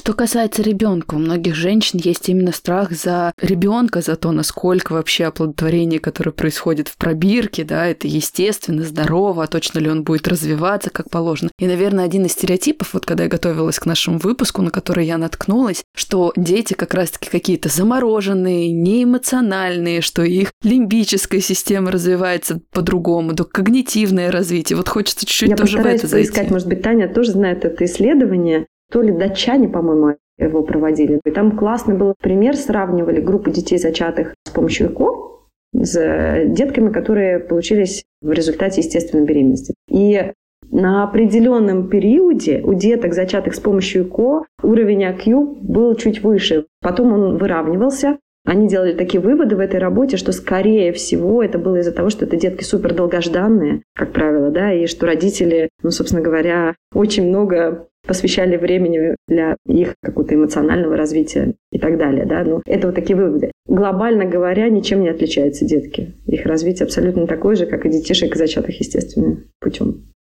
[0.03, 5.27] Что касается ребенка, у многих женщин есть именно страх за ребенка, за то, насколько вообще
[5.27, 10.91] оплодотворение, которое происходит в пробирке, да, это естественно, здорово, а точно ли он будет развиваться
[10.91, 11.53] как положено.
[11.61, 15.19] И, наверное, один из стереотипов, вот когда я готовилась к нашему выпуску, на который я
[15.19, 23.45] наткнулась, что дети как раз-таки какие-то замороженные, неэмоциональные, что их лимбическая система развивается по-другому, до
[23.45, 24.77] когнитивное развитие.
[24.77, 26.29] Вот хочется чуть-чуть я тоже в это зайти.
[26.29, 31.21] поискать, может быть, Таня тоже знает это исследование, то ли датчане, по-моему, его проводили.
[31.25, 35.41] И там классный был пример, сравнивали группу детей, зачатых с помощью ЭКО,
[35.73, 39.75] с детками, которые получились в результате естественной беременности.
[39.89, 40.33] И
[40.71, 46.67] на определенном периоде у деток, зачатых с помощью ЭКО, уровень АКЮ был чуть выше.
[46.81, 48.19] Потом он выравнивался.
[48.45, 52.25] Они делали такие выводы в этой работе, что, скорее всего, это было из-за того, что
[52.25, 57.87] это детки супер долгожданные, как правило, да, и что родители, ну, собственно говоря, очень много
[58.07, 62.27] посвящали времени для их какого-то эмоционального развития и так далее.
[62.27, 62.43] Да?
[62.45, 63.53] Ну, это вот такие выводы.
[63.67, 66.15] Глобально говоря, ничем не отличаются детки.
[66.27, 70.13] Их развитие абсолютно такое же, как и детишек, зачатых естественным путем.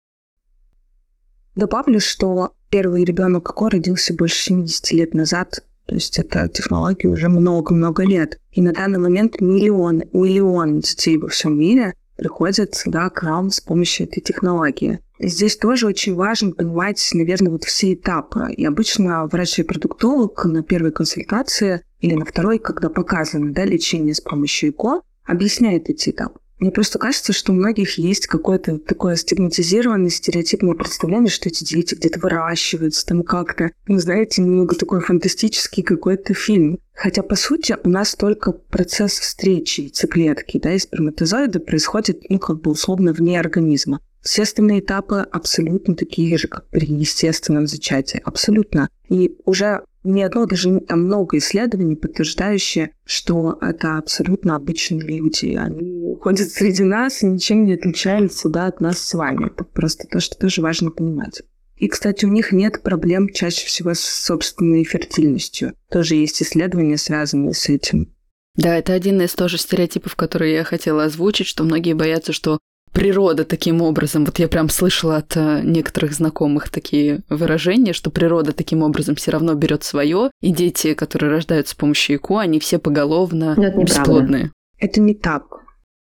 [1.55, 7.29] Добавлю, что первый ребенок КО родился больше 70 лет назад, то есть это технологии уже
[7.29, 8.38] много-много лет.
[8.53, 13.61] И на данный момент миллион, миллион детей во всем мире приходят да, к нам с
[13.61, 15.01] помощью этой технологии.
[15.24, 18.52] Здесь тоже очень важно понимать, наверное, вот все этапы.
[18.56, 24.70] И обычно врач-репродуктолог на первой консультации или на второй, когда показано да, лечение с помощью
[24.70, 26.40] ЭКО, объясняет эти этапы.
[26.58, 31.94] Мне просто кажется, что у многих есть какое-то такое стигматизированное, стереотипное представление, что эти дети
[31.94, 36.78] где-то выращиваются, там как-то, ну, знаете, немного такой фантастический какой-то фильм.
[36.94, 42.61] Хотя, по сути, у нас только процесс встречи яйцеклетки, да, и сперматозоида происходит, ну, как
[42.61, 44.00] бы условно вне организма.
[44.22, 48.20] Все остальные этапы абсолютно такие же, как при естественном зачатии.
[48.24, 48.88] Абсолютно.
[49.08, 55.56] И уже не одно, даже а много исследований, подтверждающие, что это абсолютно обычные люди.
[55.56, 59.46] Они ходят среди нас и ничем не отличаются да, от нас с вами.
[59.46, 61.42] Это просто то, что тоже важно понимать.
[61.76, 65.74] И, кстати, у них нет проблем чаще всего с собственной фертильностью.
[65.90, 68.12] Тоже есть исследования, связанные с этим.
[68.54, 72.58] Да, это один из тоже стереотипов, которые я хотела озвучить, что многие боятся, что
[72.92, 78.52] природа таким образом, вот я прям слышала от э, некоторых знакомых такие выражения, что природа
[78.52, 82.78] таким образом все равно берет свое, и дети, которые рождаются с помощью ЭКО, они все
[82.78, 84.52] поголовно бесплодные.
[84.78, 85.62] Это не так.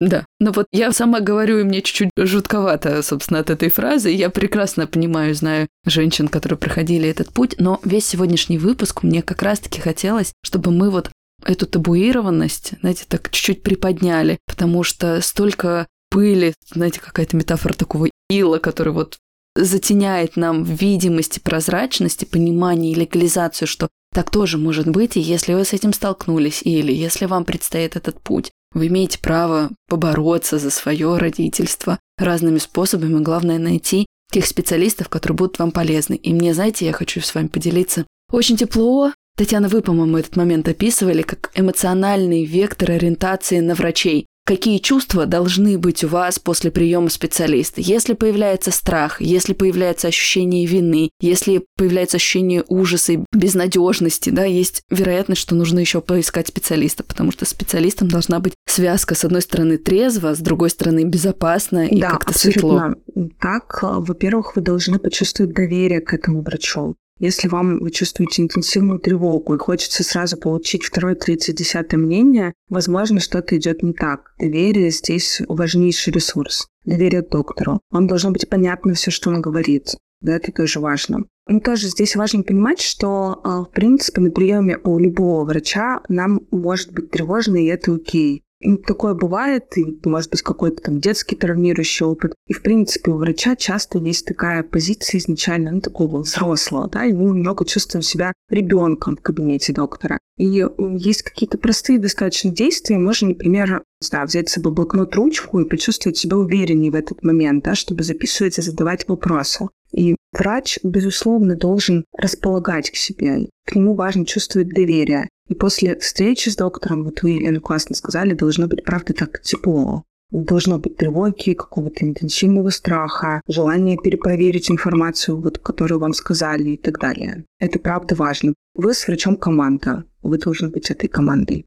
[0.00, 4.11] Да, но вот я сама говорю, и мне чуть-чуть жутковато, собственно, от этой фразы.
[4.11, 9.42] Я прекрасно понимаю, знаю женщин, которые проходили этот путь, но весь сегодняшний выпуск мне как
[9.42, 11.11] раз-таки хотелось, чтобы мы вот
[11.44, 18.59] эту табуированность, знаете, так чуть-чуть приподняли, потому что столько пыли, знаете, какая-то метафора такого ила,
[18.59, 19.18] который вот
[19.57, 25.20] затеняет нам видимость и прозрачность и понимание и легализацию, что так тоже может быть, и
[25.20, 30.59] если вы с этим столкнулись, или если вам предстоит этот путь, вы имеете право побороться
[30.59, 33.22] за свое родительство разными способами.
[33.22, 36.14] Главное найти тех специалистов, которые будут вам полезны.
[36.14, 38.07] И мне, знаете, я хочу с вами поделиться.
[38.31, 39.12] Очень тепло.
[39.37, 45.78] Татьяна, вы, по-моему, этот момент описывали как эмоциональный вектор ориентации на врачей какие чувства должны
[45.78, 47.81] быть у вас после приема специалиста.
[47.81, 54.83] Если появляется страх, если появляется ощущение вины, если появляется ощущение ужаса и безнадежности, да, есть
[54.90, 59.78] вероятность, что нужно еще поискать специалиста, потому что специалистом должна быть связка, с одной стороны,
[59.78, 62.94] трезво, с другой стороны, безопасно и да, как-то светло.
[63.40, 66.96] Так, во-первых, вы должны почувствовать доверие к этому врачу.
[67.22, 73.20] Если вам вы чувствуете интенсивную тревогу и хочется сразу получить второе, третье, десятое мнение, возможно,
[73.20, 74.35] что-то идет не так.
[74.40, 76.66] Доверие здесь важнейший ресурс.
[76.85, 77.78] Доверие доктору.
[77.92, 79.94] Вам должно быть понятно все, что он говорит.
[80.20, 81.20] Да, это тоже важно.
[81.46, 86.40] Ну, тоже здесь важно понимать, что, а, в принципе, на приеме у любого врача нам
[86.50, 88.42] может быть тревожно, и это окей.
[88.87, 92.35] Такое бывает, и, может быть, какой-то там детский травмирующий опыт.
[92.46, 97.12] И, в принципе, у врача часто есть такая позиция изначально, ну, такого взрослого, да, и
[97.12, 100.18] мы немного чувствуем себя ребенком в кабинете доктора.
[100.38, 100.64] И
[100.96, 102.98] есть какие-то простые достаточно действия.
[102.98, 107.64] Можно, например, не взять с собой блокнот, ручку и почувствовать себя увереннее в этот момент,
[107.64, 109.68] да, чтобы записывать и задавать вопросы.
[109.92, 113.48] И врач, безусловно, должен располагать к себе.
[113.66, 115.29] К нему важно чувствовать доверие.
[115.52, 120.02] И после встречи с доктором, вот вы, Елена, классно сказали, должно быть, правда, так тепло.
[120.30, 126.98] Должно быть тревоги, какого-то интенсивного страха, желание перепроверить информацию, вот, которую вам сказали и так
[126.98, 127.44] далее.
[127.58, 128.54] Это правда важно.
[128.74, 130.04] Вы с врачом команда.
[130.22, 131.66] Вы должны быть этой командой.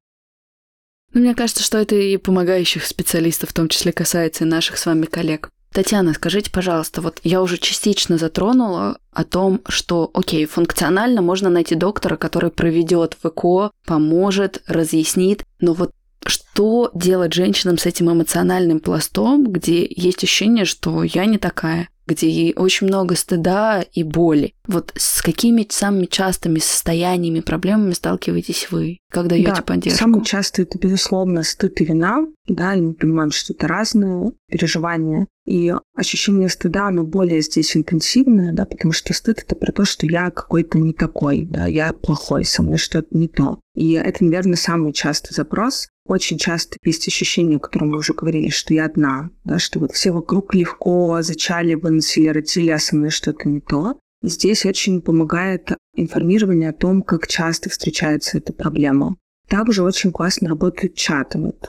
[1.13, 4.87] Ну, мне кажется, что это и помогающих специалистов в том числе касается и наших с
[4.87, 5.51] вами коллег.
[5.75, 11.75] Татьяна, скажите, пожалуйста, вот я уже частично затронула о том, что, окей, функционально можно найти
[11.75, 15.91] доктора, который проведет в ЭКО, поможет, разъяснит, но вот
[16.25, 22.53] что делать женщинам с этим эмоциональным пластом, где есть ощущение, что я не такая, где
[22.55, 24.53] очень много стыда и боли.
[24.67, 29.99] Вот с какими самыми частыми состояниями, проблемами сталкиваетесь вы, когда даете да, поддержку?
[29.99, 32.25] Самое часто это, безусловно, стыд и вина.
[32.47, 35.27] Да, и мы понимаем, что это разные переживания.
[35.45, 40.07] И ощущение стыда, оно более здесь интенсивное, да, потому что стыд— это про то, что
[40.07, 43.59] я какой-то не такой, да, я плохой, со мной что-то не то.
[43.75, 45.87] И это, наверное, самый частый запрос.
[46.07, 49.91] Очень часто есть ощущение, о котором мы уже говорили, что я одна, да, что вот
[49.91, 53.99] все вокруг легко зачали, выносили, родили, а со мной что-то не то.
[54.23, 59.15] И здесь очень помогает информирование о том, как часто встречается эта проблема.
[59.47, 61.37] Также очень классно работают чаты.
[61.37, 61.67] Вот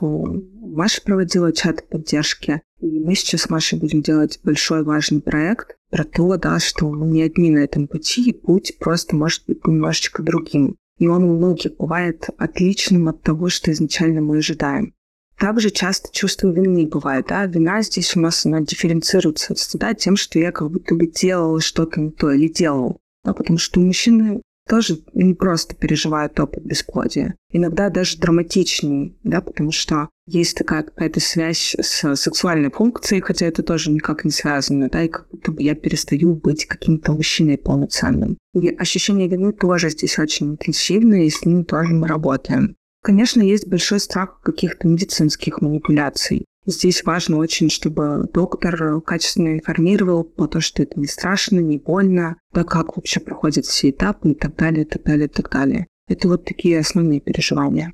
[0.77, 6.05] Маша проводила чат поддержки, и мы сейчас с Машей будем делать большой важный проект про
[6.05, 10.23] то, да, что мы не одни на этом пути, и путь просто может быть немножечко
[10.23, 14.95] другим и он у многих бывает отличным от того, что изначально мы ожидаем.
[15.39, 17.27] Также часто чувство вины бывает.
[17.29, 17.45] Да?
[17.45, 21.61] Вина здесь у нас она дифференцируется от стыда тем, что я как будто бы делал
[21.61, 23.01] что-то не то или делал.
[23.23, 23.35] Да?
[23.35, 27.37] Потому что у мужчины тоже не просто переживают опыт бесплодия.
[27.52, 33.62] Иногда даже драматичнее, да, потому что есть такая какая-то связь с сексуальной функцией, хотя это
[33.62, 38.37] тоже никак не связано, да, и как будто бы я перестаю быть каким-то мужчиной полноценным.
[38.55, 42.76] И ощущение вины тоже здесь очень интенсивное, и с ним тоже мы работаем.
[43.02, 46.44] Конечно, есть большой страх каких-то медицинских манипуляций.
[46.66, 52.37] Здесь важно очень, чтобы доктор качественно информировал по то, что это не страшно, не больно,
[52.52, 55.87] да как вообще проходят все этапы и так далее, и так далее, и так далее.
[56.09, 57.92] Это вот такие основные переживания.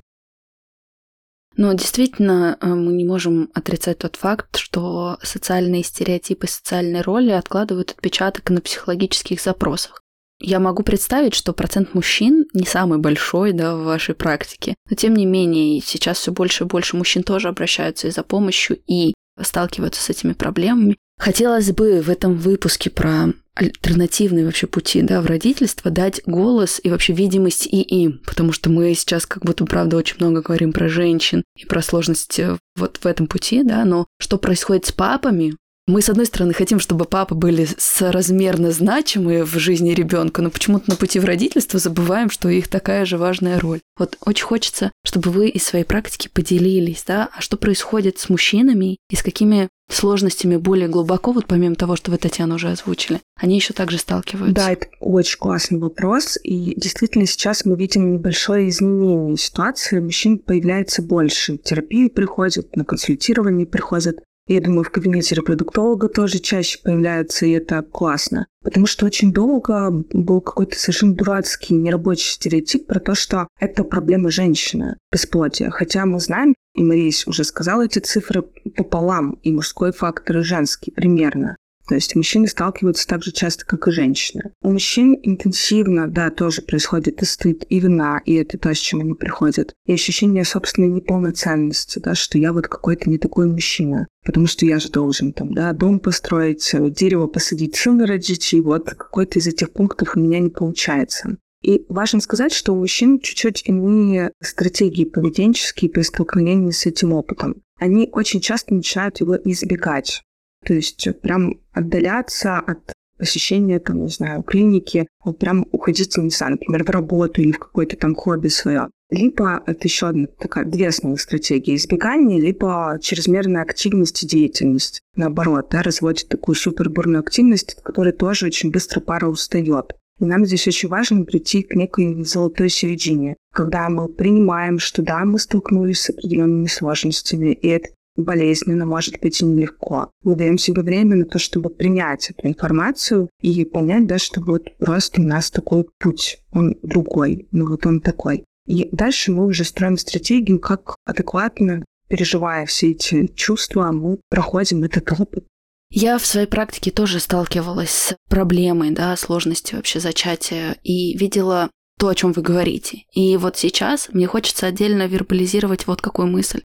[1.55, 7.91] Но действительно, э, мы не можем отрицать тот факт, что социальные стереотипы, социальные роли откладывают
[7.91, 10.02] отпечаток на психологических запросах.
[10.45, 14.75] Я могу представить, что процент мужчин не самый большой да, в вашей практике.
[14.89, 18.77] Но тем не менее, сейчас все больше и больше мужчин тоже обращаются и за помощью,
[18.85, 20.97] и сталкиваются с этими проблемами.
[21.17, 26.89] Хотелось бы в этом выпуске про альтернативные вообще пути, да, в родительство, дать голос и
[26.89, 30.89] вообще видимость и им, потому что мы сейчас как будто, правда, очень много говорим про
[30.89, 36.01] женщин и про сложности вот в этом пути, да, но что происходит с папами, мы,
[36.01, 40.95] с одной стороны, хотим, чтобы папы были соразмерно значимые в жизни ребенка, но почему-то на
[40.95, 43.81] пути в родительство забываем, что их такая же важная роль.
[43.97, 48.97] Вот очень хочется, чтобы вы из своей практики поделились, да, а что происходит с мужчинами
[49.09, 53.55] и с какими сложностями более глубоко, вот помимо того, что вы, Татьяна, уже озвучили, они
[53.55, 54.55] еще также сталкиваются?
[54.55, 56.37] Да, это очень классный вопрос.
[56.43, 59.99] И действительно сейчас мы видим небольшое изменение ситуации.
[59.99, 61.57] Мужчин появляется больше.
[61.57, 64.19] Терапии приходят, на консультирование приходят.
[64.47, 68.47] Я думаю, в кабинете репродуктолога тоже чаще появляются, и это классно.
[68.61, 74.29] Потому что очень долго был какой-то совершенно дурацкий, нерабочий стереотип про то, что это проблема
[74.29, 75.69] женщины, бесплодия.
[75.69, 78.41] Хотя мы знаем, и Мария уже сказала эти цифры
[78.75, 81.55] пополам, и мужской фактор, и женский примерно.
[81.87, 84.53] То есть мужчины сталкиваются так же часто, как и женщины.
[84.61, 89.01] У мужчин интенсивно, да, тоже происходит и стыд, и вина, и это то, с чем
[89.01, 89.73] они приходят.
[89.85, 94.07] И ощущение собственной неполноценности, да, что я вот какой-то не такой мужчина.
[94.25, 98.85] Потому что я же должен там, да, дом построить, дерево посадить, сына родить, и вот
[98.85, 101.37] какой-то из этих пунктов у меня не получается.
[101.61, 107.61] И важно сказать, что у мужчин чуть-чуть иные стратегии поведенческие при столкновении с этим опытом.
[107.79, 110.21] Они очень часто начинают его избегать.
[110.65, 116.53] То есть прям отдаляться от посещения, там, не знаю, клиники, вот прям уходить, не знаю,
[116.53, 118.89] например, в работу или в какое-то там хобби свое.
[119.09, 125.01] Либо это еще одна такая, две основные стратегии избегания, либо чрезмерная активность и деятельность.
[125.15, 129.93] Наоборот, да, разводит такую супербурную активность, от которой тоже очень быстро пара устает.
[130.19, 135.23] И нам здесь очень важно прийти к некой золотой середине, когда мы принимаем, что да,
[135.25, 140.11] мы столкнулись с определенными сложностями, и это болезненно, может быть, и нелегко.
[140.23, 144.77] Мы даем себе время на то, чтобы принять эту информацию и понять, да, что вот
[144.77, 148.45] просто у нас такой путь, он другой, ну вот он такой.
[148.65, 155.11] И дальше мы уже строим стратегию, как адекватно, переживая все эти чувства, мы проходим этот
[155.11, 155.45] опыт.
[155.89, 162.07] Я в своей практике тоже сталкивалась с проблемой, да, сложностью вообще зачатия и видела то,
[162.07, 163.03] о чем вы говорите.
[163.13, 166.61] И вот сейчас мне хочется отдельно вербализировать вот какую мысль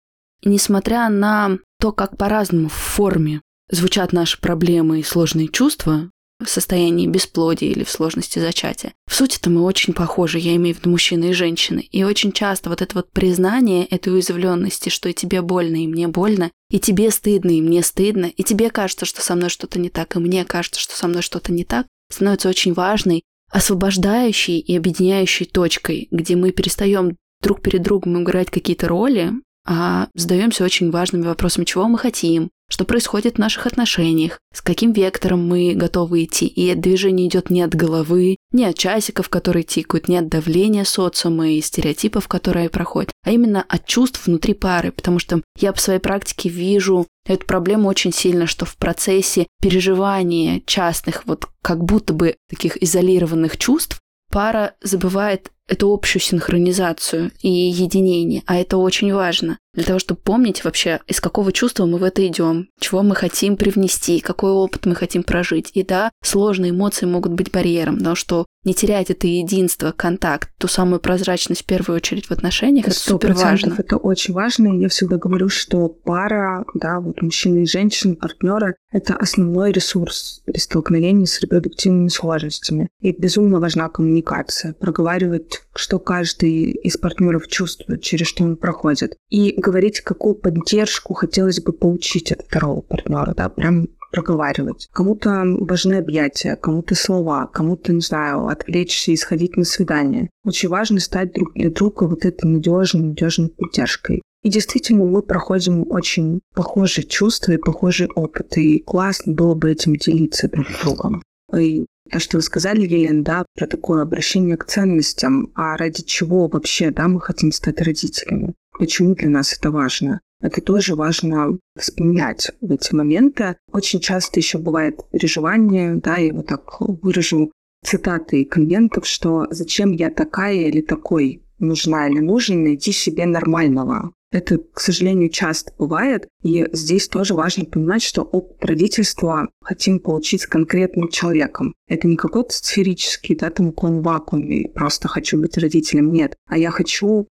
[0.50, 6.10] несмотря на то, как по-разному в форме звучат наши проблемы и сложные чувства
[6.44, 8.94] в состоянии бесплодия или в сложности зачатия.
[9.08, 11.80] В сути-то мы очень похожи, я имею в виду мужчины и женщины.
[11.92, 16.08] И очень часто вот это вот признание этой уязвленности, что и тебе больно, и мне
[16.08, 19.90] больно, и тебе стыдно, и мне стыдно, и тебе кажется, что со мной что-то не
[19.90, 24.76] так, и мне кажется, что со мной что-то не так, становится очень важной, освобождающей и
[24.76, 29.34] объединяющей точкой, где мы перестаем друг перед другом играть какие-то роли,
[29.66, 34.94] а задаемся очень важными вопросами, чего мы хотим, что происходит в наших отношениях, с каким
[34.94, 36.48] вектором мы готовы идти.
[36.48, 41.50] И движение идет не от головы, не от часиков, которые тикают, не от давления социума
[41.50, 46.00] и стереотипов, которые проходят, а именно от чувств внутри пары, потому что я по своей
[46.00, 52.36] практике вижу эту проблему очень сильно, что в процессе переживания частных, вот как будто бы
[52.50, 54.00] таких изолированных чувств,
[54.32, 60.64] пара забывает эту общую синхронизацию и единение, а это очень важно для того, чтобы помнить
[60.64, 64.96] вообще, из какого чувства мы в это идем, чего мы хотим привнести, какой опыт мы
[64.96, 65.72] хотим прожить.
[65.74, 70.68] И да, сложные эмоции могут быть барьером, но что не терять это единство, контакт, ту
[70.68, 73.76] самую прозрачность в первую очередь в отношениях, это супер важно.
[73.78, 74.80] Это очень важно.
[74.80, 80.60] Я всегда говорю, что пара, да, вот мужчины и женщины, партнеры, это основной ресурс при
[80.60, 82.90] столкновении с репродуктивными сложностями.
[83.02, 89.16] И безумно важна коммуникация, проговаривать, что каждый из партнеров чувствует, через что он проходит.
[89.30, 94.88] И говорить, какую поддержку хотелось бы получить от второго партнера, да, прям проговаривать.
[94.94, 100.30] Кому-то важны объятия, кому-то слова, кому-то, не знаю, отвлечься и сходить на свидание.
[100.46, 104.22] Очень важно стать друг для друга вот этой надежной, надежной поддержкой.
[104.44, 109.96] И действительно, мы проходим очень похожие чувства и похожий опыт, и классно было бы этим
[109.96, 111.24] делиться друг с другом.
[111.58, 116.48] И то, что вы сказали, Елена, да, про такое обращение к ценностям, а ради чего
[116.48, 118.54] вообще, да, мы хотим стать родителями?
[118.78, 120.22] Почему для нас это важно?
[120.40, 123.56] Это тоже важно вспоминать в эти моменты.
[123.72, 127.52] Очень часто еще бывает переживание, да, я вот так выражу
[127.84, 134.12] цитаты клиентов, что «зачем я такая или такой?» нужна или нужен, найти себе нормального.
[134.34, 136.28] Это, к сожалению, часто бывает.
[136.42, 141.76] И здесь тоже важно понимать, что опыт родительства хотим получить с конкретным человеком.
[141.88, 146.12] Это не какой-то сферический, да, там уклон в вакууме, просто хочу быть родителем.
[146.12, 146.36] Нет.
[146.48, 147.28] А я хочу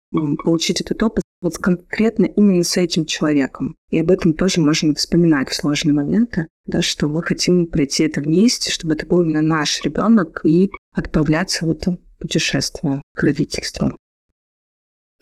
[0.45, 3.77] получить этот опыт вот конкретно именно с этим человеком.
[3.89, 8.21] И об этом тоже можно вспоминать в сложные моменты, да, что мы хотим пройти это
[8.21, 13.97] вместе, чтобы это был именно наш ребенок и отправляться в это путешествие к родительству.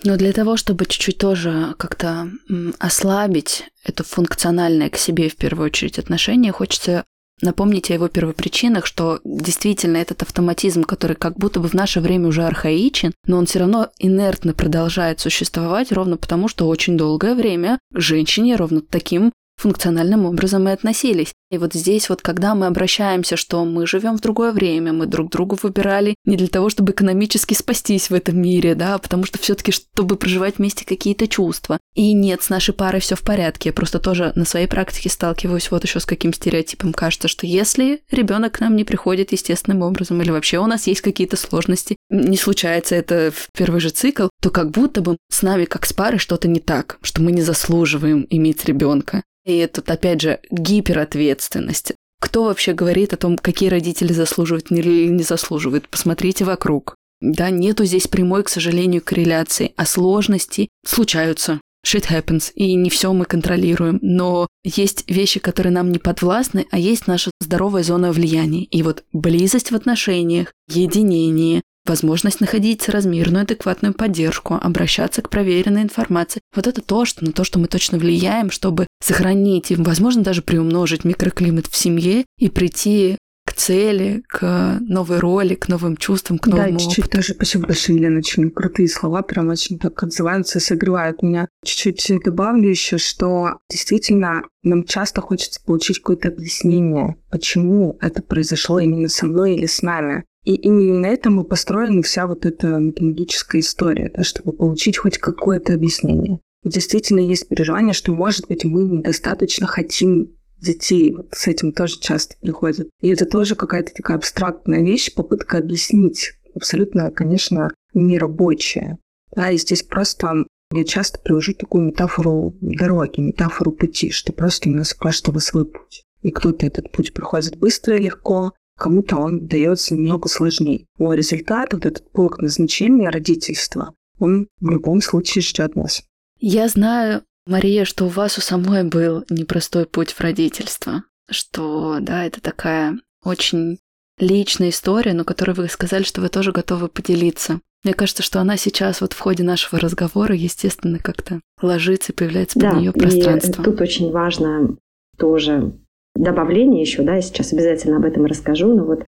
[0.05, 2.31] Но для того, чтобы чуть-чуть тоже как-то
[2.79, 7.05] ослабить это функциональное к себе в первую очередь отношение, хочется
[7.41, 12.29] напомнить о его первопричинах, что действительно этот автоматизм, который как будто бы в наше время
[12.29, 17.79] уже архаичен, но он все равно инертно продолжает существовать ровно потому, что очень долгое время
[17.93, 21.33] женщине ровно таким функциональным образом и относились.
[21.51, 25.31] И вот здесь вот, когда мы обращаемся, что мы живем в другое время, мы друг
[25.31, 29.39] другу выбирали не для того, чтобы экономически спастись в этом мире, да, а потому что
[29.39, 31.79] все-таки, чтобы проживать вместе какие-то чувства.
[31.95, 33.71] И нет, с нашей парой все в порядке.
[33.71, 36.93] Я просто тоже на своей практике сталкиваюсь вот еще с каким стереотипом.
[36.93, 41.01] Кажется, что если ребенок к нам не приходит естественным образом, или вообще у нас есть
[41.01, 45.65] какие-то сложности, не случается это в первый же цикл, то как будто бы с нами
[45.65, 49.23] как с парой что-то не так, что мы не заслуживаем иметь ребенка.
[49.49, 51.95] И тут, опять же, гиперответственность.
[52.21, 55.89] Кто вообще говорит о том, какие родители заслуживают или не заслуживают?
[55.89, 56.95] Посмотрите вокруг.
[57.23, 61.61] Да, нету здесь прямой, к сожалению, корреляции, а сложности случаются.
[61.87, 63.99] Shit happens, и не все мы контролируем.
[64.03, 68.65] Но есть вещи, которые нам не подвластны, а есть наша здоровая зона влияния.
[68.65, 76.41] И вот близость в отношениях, единение, возможность находить размерную адекватную поддержку, обращаться к проверенной информации.
[76.55, 80.43] Вот это то, что, на то, что мы точно влияем, чтобы сохранить и, возможно, даже
[80.43, 83.17] приумножить микроклимат в семье и прийти
[83.47, 87.17] к цели, к новой роли, к новым чувствам, к новому Да, чуть-чуть опыту.
[87.17, 91.49] тоже спасибо большое, Елена, очень крутые слова, прям очень так отзываются, согревают меня.
[91.65, 99.09] Чуть-чуть добавлю еще, что действительно нам часто хочется получить какое-то объяснение, почему это произошло именно
[99.09, 100.25] со мной или с нами.
[100.49, 105.19] И именно на этом и построена вся вот эта мифологическая история, да, чтобы получить хоть
[105.19, 106.41] какое-то объяснение.
[106.65, 111.15] И действительно есть переживание, что, может быть, мы недостаточно хотим детей.
[111.15, 112.89] Вот с этим тоже часто приходят.
[113.03, 116.33] И это тоже какая-то такая абстрактная вещь, попытка объяснить.
[116.55, 118.97] Абсолютно, конечно, нерабочая.
[119.37, 124.73] Да, и здесь просто я часто привожу такую метафору дороги, метафору пути, что просто у
[124.73, 126.05] нас у каждого свой путь.
[126.23, 130.87] И кто-то этот путь проходит быстро и легко, кому-то он дается немного сложнее.
[130.99, 136.03] Но результат, вот этот пункт назначения родительства, он в любом случае ждет нас.
[136.41, 142.25] Я знаю, Мария, что у вас у самой был непростой путь в родительство, что, да,
[142.25, 143.79] это такая очень
[144.19, 147.61] личная история, но которой вы сказали, что вы тоже готовы поделиться.
[147.85, 152.59] Мне кажется, что она сейчас вот в ходе нашего разговора, естественно, как-то ложится и появляется
[152.59, 153.63] под да, нее пространство.
[153.63, 154.77] И тут очень важно
[155.17, 155.73] тоже
[156.19, 159.05] добавление еще, да, я сейчас обязательно об этом расскажу, но вот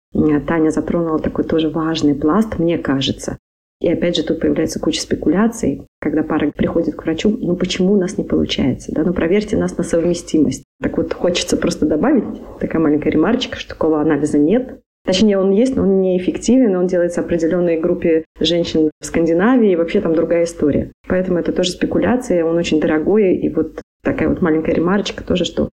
[0.46, 3.38] Таня затронула такой тоже важный пласт, мне кажется.
[3.80, 7.96] И опять же тут появляется куча спекуляций, когда пара приходит к врачу, ну почему у
[7.96, 10.64] нас не получается, да, ну проверьте нас на совместимость.
[10.82, 12.24] Так вот хочется просто добавить
[12.60, 17.22] такая маленькая ремарочка, что такого анализа нет, Точнее, он есть, но он неэффективен, он делается
[17.22, 20.92] определенной группе женщин в Скандинавии, и вообще там другая история.
[21.08, 25.70] Поэтому это тоже спекуляция, он очень дорогой, и вот такая вот маленькая ремарочка тоже, что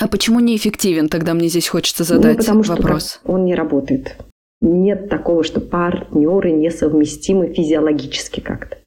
[0.00, 1.08] А почему неэффективен?
[1.08, 3.20] Тогда мне здесь хочется задать ну, потому вопрос.
[3.22, 4.16] Что он не работает.
[4.62, 8.78] Нет такого, что партнеры несовместимы физиологически как-то.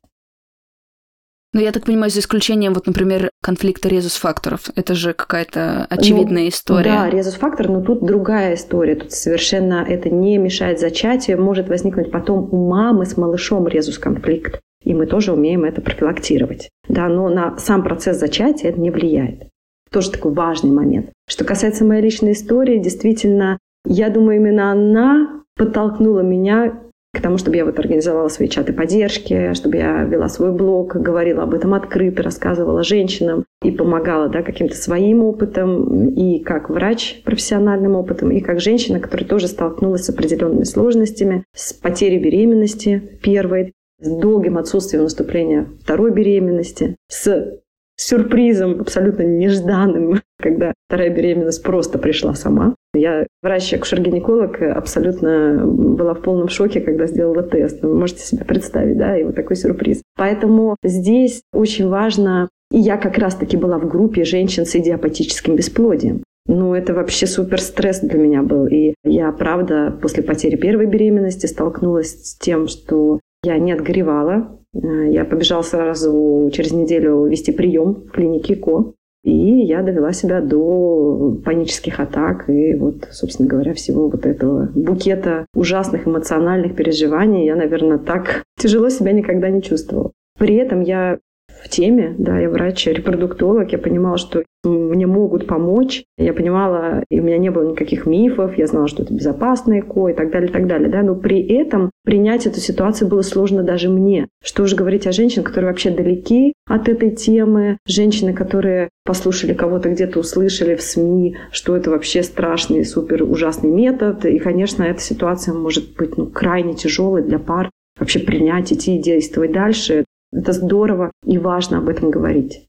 [1.53, 4.71] Ну, я так понимаю, за исключением, вот, например, конфликта резус-факторов.
[4.75, 6.91] Это же какая-то очевидная ну, история.
[6.91, 8.95] Да, резус-фактор, но тут другая история.
[8.95, 11.39] Тут совершенно это не мешает зачатию.
[11.39, 14.61] Может возникнуть потом у мамы с малышом резус-конфликт.
[14.83, 16.71] И мы тоже умеем это профилактировать.
[16.89, 19.52] Да, но на сам процесс зачатия это не влияет.
[19.93, 21.11] Тоже такой важный момент.
[21.29, 26.79] Что касается моей личной истории, действительно, я думаю, именно она подтолкнула меня
[27.13, 31.43] к тому, чтобы я вот организовала свои чаты поддержки, чтобы я вела свой блог, говорила
[31.43, 37.95] об этом открыто, рассказывала женщинам и помогала да, каким-то своим опытом, и как врач профессиональным
[37.95, 44.09] опытом, и как женщина, которая тоже столкнулась с определенными сложностями, с потерей беременности первой, с
[44.09, 47.59] долгим отсутствием наступления второй беременности, с
[47.95, 52.75] сюрпризом абсолютно нежданным, когда вторая беременность просто пришла сама.
[52.93, 57.81] Я врач-акушер-гинеколог абсолютно была в полном шоке, когда сделала тест.
[57.81, 60.01] Вы можете себе представить, да, и вот такой сюрприз.
[60.15, 66.23] Поэтому здесь очень важно, и я как раз-таки была в группе женщин с идиопатическим бесплодием.
[66.45, 68.67] Ну, это вообще супер стресс для меня был.
[68.67, 74.59] И я, правда, после потери первой беременности столкнулась с тем, что я не отгоревала.
[74.73, 78.93] Э, я побежала сразу через неделю вести прием в клинике КО.
[79.23, 85.45] И я довела себя до панических атак и вот, собственно говоря, всего вот этого букета
[85.55, 87.45] ужасных эмоциональных переживаний.
[87.45, 90.11] Я, наверное, так тяжело себя никогда не чувствовала.
[90.37, 91.19] При этом я
[91.63, 96.03] в теме, да, я врач-репродуктолог, я понимала, что мне могут помочь.
[96.17, 100.09] Я понимала, и у меня не было никаких мифов, я знала, что это безопасно ЭКО
[100.09, 100.89] и так далее, и так далее.
[100.89, 101.01] Да?
[101.01, 104.27] Но при этом принять эту ситуацию было сложно даже мне.
[104.43, 109.89] Что уже говорить о женщинах, которые вообще далеки от этой темы, женщины, которые послушали кого-то
[109.89, 114.25] где-то, услышали в СМИ, что это вообще страшный, супер ужасный метод.
[114.25, 117.69] И, конечно, эта ситуация может быть ну, крайне тяжелой для пар.
[117.99, 120.05] Вообще принять, идти и действовать дальше.
[120.33, 122.67] Это здорово и важно об этом говорить.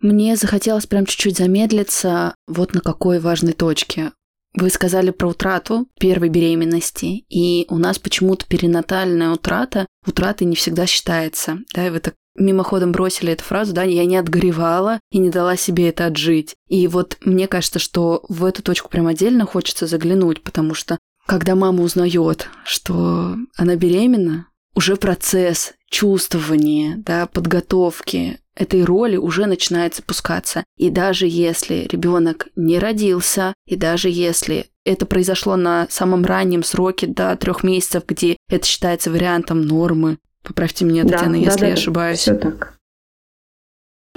[0.00, 4.12] Мне захотелось прям чуть-чуть замедлиться вот на какой важной точке.
[4.54, 10.86] Вы сказали про утрату первой беременности, и у нас почему-то перинатальная утрата, утрата не всегда
[10.86, 11.58] считается.
[11.74, 15.56] Да, и вы так мимоходом бросили эту фразу, да, я не отгоревала и не дала
[15.56, 16.54] себе это отжить.
[16.68, 21.54] И вот мне кажется, что в эту точку прям отдельно хочется заглянуть, потому что когда
[21.54, 30.62] мама узнает, что она беременна, уже процесс чувствования, да, подготовки этой роли уже начинает запускаться.
[30.76, 37.06] И даже если ребенок не родился, и даже если это произошло на самом раннем сроке
[37.06, 41.72] до трех месяцев, где это считается вариантом нормы, поправьте меня, Татьяна, да, если да, я
[41.72, 42.18] да, ошибаюсь.
[42.18, 42.76] Все так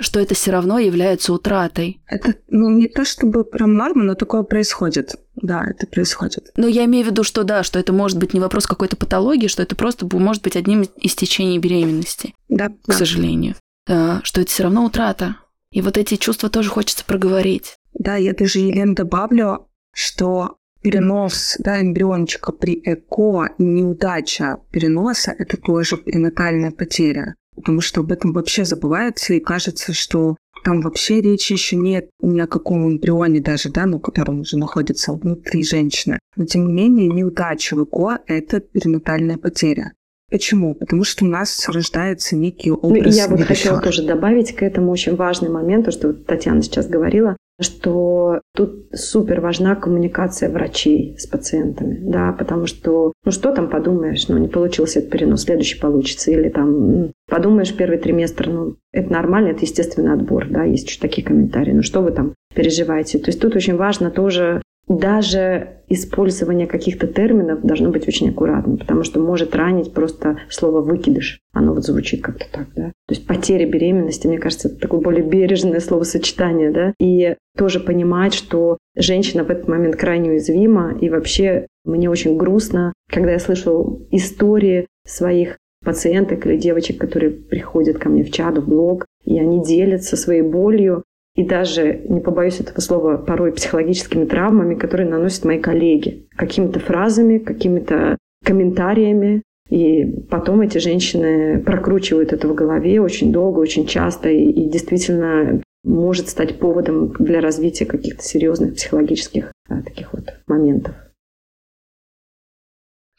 [0.01, 2.01] что это все равно является утратой.
[2.07, 5.15] Это ну, не то чтобы прям норма, но такое происходит.
[5.41, 6.51] Да, это происходит.
[6.55, 9.47] Но я имею в виду, что да, что это может быть не вопрос какой-то патологии,
[9.47, 12.33] что это просто может быть одним из течений беременности.
[12.49, 12.69] Да.
[12.69, 12.93] К да.
[12.93, 13.55] сожалению.
[13.87, 15.37] А, что это все равно утрата.
[15.71, 17.75] И вот эти чувства тоже хочется проговорить.
[17.93, 25.97] Да, я даже, Елена, добавлю, что перенос да, эмбриончика при ЭКО неудача переноса– это тоже
[25.97, 31.75] перинатальная потеря потому что об этом вообще забывается, и кажется, что там вообще речи еще
[31.75, 36.19] нет ни о каком эмбрионе даже, да, ну, котором уже находится внутри женщины.
[36.35, 39.93] Но, тем не менее, неудача в ЭКО– это перинатальная потеря.
[40.29, 40.75] Почему?
[40.75, 44.91] Потому что у нас рождается некий образ ну, Я вот хотела тоже добавить к этому
[44.91, 51.27] очень важный момент, то, что Татьяна сейчас говорила, что тут супер важна коммуникация врачей с
[51.27, 56.31] пациентами, да, потому что, ну что там подумаешь, ну не получился этот перенос, следующий получится,
[56.31, 61.25] или там подумаешь первый триместр, ну это нормально, это естественный отбор, да, есть еще такие
[61.25, 63.19] комментарии, ну что вы там переживаете.
[63.19, 69.03] То есть тут очень важно тоже даже использование каких-то терминов должно быть очень аккуратным, потому
[69.03, 71.39] что может ранить просто слово «выкидыш».
[71.53, 72.87] Оно вот звучит как-то так, да.
[73.07, 76.93] То есть потеря беременности, мне кажется, это такое более бережное словосочетание, да.
[76.99, 80.97] И тоже понимать, что женщина в этот момент крайне уязвима.
[80.99, 87.97] И вообще мне очень грустно, когда я слышу истории своих пациенток или девочек, которые приходят
[87.97, 91.03] ко мне в чат, в блог, и они делятся своей болью,
[91.35, 96.27] и даже, не побоюсь этого слова, порой психологическими травмами, которые наносят мои коллеги.
[96.35, 99.43] Какими-то фразами, какими-то комментариями.
[99.69, 104.29] И потом эти женщины прокручивают это в голове очень долго, очень часто.
[104.29, 110.95] И, и действительно может стать поводом для развития каких-то серьезных психологических а, таких вот моментов.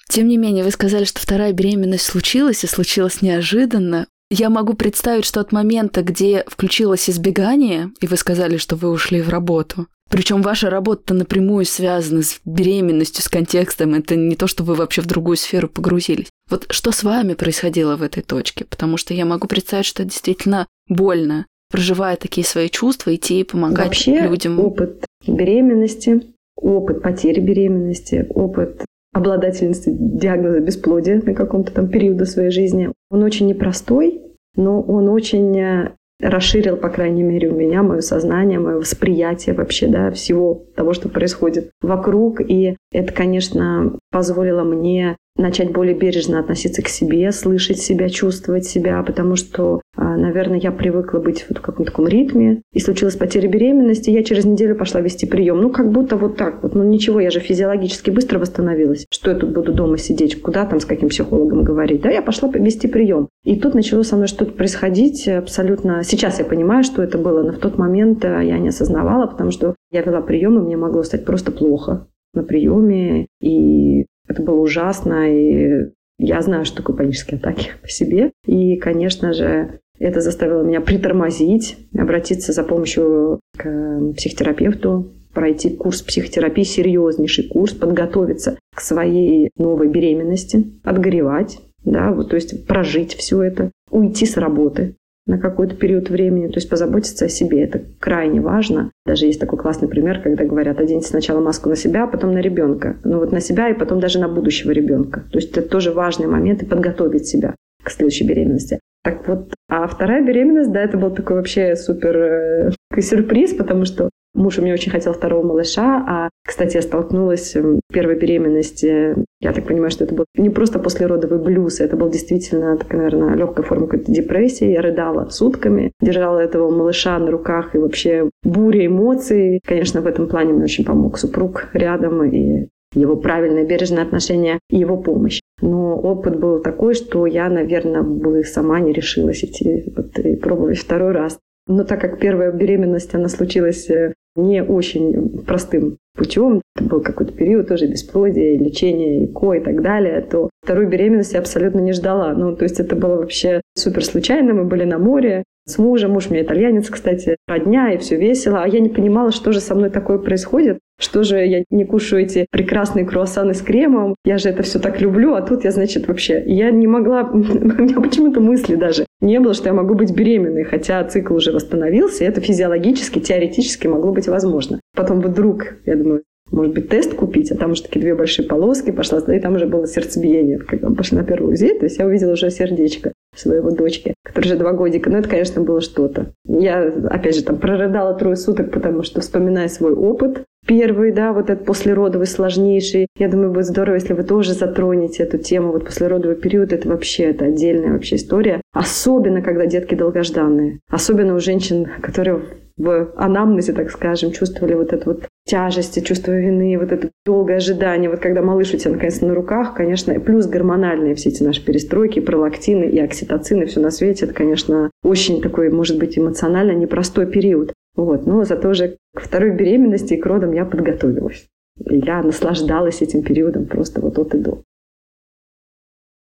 [0.08, 4.08] Тем не менее, вы сказали, что вторая беременность случилась, и случилась неожиданно.
[4.30, 9.20] Я могу представить, что от момента, где включилось избегание, и вы сказали, что вы ушли
[9.20, 13.94] в работу, причем ваша работа напрямую связана с беременностью, с контекстом.
[13.94, 16.28] Это не то, что вы вообще в другую сферу погрузились.
[16.50, 18.64] Вот что с вами происходило в этой точке?
[18.64, 23.44] Потому что я могу представить, что это действительно больно, проживая такие свои чувства, идти и
[23.44, 24.58] помогать Вообще, людям.
[24.58, 32.92] опыт беременности, опыт потери беременности, опыт обладательницы диагноза бесплодия на каком-то там периоде своей жизни.
[33.10, 34.22] Он очень непростой,
[34.56, 39.88] но он очень э, расширил, по крайней мере, у меня мое сознание, мое восприятие вообще,
[39.88, 42.40] да, всего того, что происходит вокруг.
[42.40, 49.02] И это, конечно, позволило мне начать более бережно относиться к себе, слышать себя, чувствовать себя,
[49.02, 53.48] потому что, а, наверное, я привыкла быть вот в каком-то таком ритме, и случилась потеря
[53.48, 55.60] беременности, я через неделю пошла вести прием.
[55.60, 56.74] Ну, как будто вот так вот.
[56.74, 59.06] Ну, ничего, я же физиологически быстро восстановилась.
[59.10, 62.02] Что я тут буду дома сидеть, куда там с каким психологом говорить?
[62.02, 63.28] Да, я пошла вести прием.
[63.44, 66.02] И тут начало со мной что-то происходить абсолютно...
[66.04, 69.50] Сейчас я понимаю, что это было, но в тот момент э, я не осознавала, потому
[69.50, 74.60] что я вела прием, и мне могло стать просто плохо на приеме, и это было
[74.60, 78.30] ужасно, и я знаю, что такое панические атаки по себе.
[78.46, 86.62] И, конечно же, это заставило меня притормозить, обратиться за помощью к психотерапевту, пройти курс психотерапии,
[86.62, 93.70] серьезнейший курс, подготовиться к своей новой беременности, отгоревать, да, вот, то есть прожить все это,
[93.90, 94.96] уйти с работы,
[95.26, 97.62] на какой-то период времени, то есть позаботиться о себе.
[97.62, 98.90] Это крайне важно.
[99.06, 102.38] Даже есть такой классный пример, когда говорят, оденьте сначала маску на себя, а потом на
[102.38, 102.96] ребенка.
[103.04, 105.24] Ну вот на себя и потом даже на будущего ребенка.
[105.30, 108.80] То есть это тоже важный момент и подготовить себя к следующей беременности.
[109.02, 114.10] Так вот, а вторая беременность, да, это был такой вообще супер э, сюрприз, потому что
[114.34, 119.14] Муж у меня очень хотел второго малыша, а, кстати, я столкнулась в первой беременности.
[119.40, 123.36] Я так понимаю, что это был не просто послеродовый блюз, это был действительно, такая, наверное,
[123.36, 124.70] легкая форма какой-то депрессии.
[124.70, 129.60] Я рыдала сутками, держала этого малыша на руках и вообще буря эмоций.
[129.66, 134.78] Конечно, в этом плане мне очень помог супруг рядом и его правильное, бережное отношение и
[134.78, 135.40] его помощь.
[135.62, 140.78] Но опыт был такой, что я, наверное, бы сама не решилась идти вот, и пробовать
[140.78, 141.38] второй раз.
[141.70, 147.32] Но так как первая беременность, она случилась э, не очень простым путем, это был какой-то
[147.32, 152.34] период тоже бесплодия, лечения ЭКО и так далее, то вторую беременность я абсолютно не ждала.
[152.34, 154.52] Ну, то есть это было вообще супер случайно.
[154.52, 156.12] Мы были на море, с мужем.
[156.12, 158.62] Муж у меня итальянец, кстати, родня, и все весело.
[158.62, 160.78] А я не понимала, что же со мной такое происходит.
[161.00, 164.16] Что же я не кушаю эти прекрасные круассаны с кремом?
[164.24, 166.42] Я же это все так люблю, а тут я, значит, вообще...
[166.46, 167.22] Я не могла...
[167.32, 171.52] У меня почему-то мысли даже не было, что я могу быть беременной, хотя цикл уже
[171.52, 174.80] восстановился, и это физиологически, теоретически могло быть возможно.
[174.94, 178.90] Потом вдруг, я думаю, может быть, тест купить, а там уже такие две большие полоски
[178.90, 180.58] пошла, и там уже было сердцебиение.
[180.58, 184.46] Когда мы пошли на первую УЗИ, то есть я увидела уже сердечко своего дочки, которой
[184.46, 185.10] уже два годика.
[185.10, 186.32] Но это, конечно, было что-то.
[186.46, 191.50] Я, опять же, там прорыдала трое суток, потому что, вспоминая свой опыт, первый, да, вот
[191.50, 193.06] этот послеродовый, сложнейший.
[193.16, 195.72] Я думаю, будет здорово, если вы тоже затронете эту тему.
[195.72, 198.60] Вот послеродовый период— это вообще это отдельная вообще история.
[198.72, 200.80] Особенно, когда детки долгожданные.
[200.90, 202.42] Особенно у женщин, которые
[202.80, 208.08] в анамнезе, так скажем, чувствовали вот эту вот тяжесть, чувство вины, вот это долгое ожидание.
[208.08, 212.20] Вот когда малыш у тебя наконец на руках, конечно, плюс гормональные все эти наши перестройки,
[212.20, 217.74] пролактины и окситоцины, все на свете, это, конечно, очень такой, может быть, эмоционально непростой период.
[217.96, 218.26] Вот.
[218.26, 221.46] Но зато уже к второй беременности и к родам я подготовилась.
[221.84, 224.62] И я наслаждалась этим периодом просто вот от и до.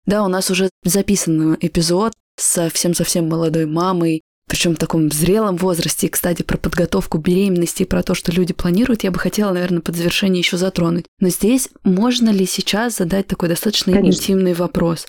[0.06, 6.08] Да, у нас уже записан эпизод совсем-совсем молодой мамой, причем в таком зрелом возрасте.
[6.08, 9.82] И, кстати, про подготовку беременности и про то, что люди планируют, я бы хотела, наверное,
[9.82, 11.06] под завершение еще затронуть.
[11.20, 14.20] Но здесь можно ли сейчас задать такой достаточно Конечно.
[14.20, 15.06] интимный вопрос?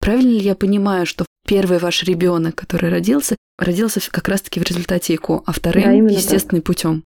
[0.00, 5.14] Правильно ли я понимаю, что первый ваш ребенок, который родился, родился как раз-таки в результате
[5.14, 7.04] ЭКО, а вторым да, естественным путем?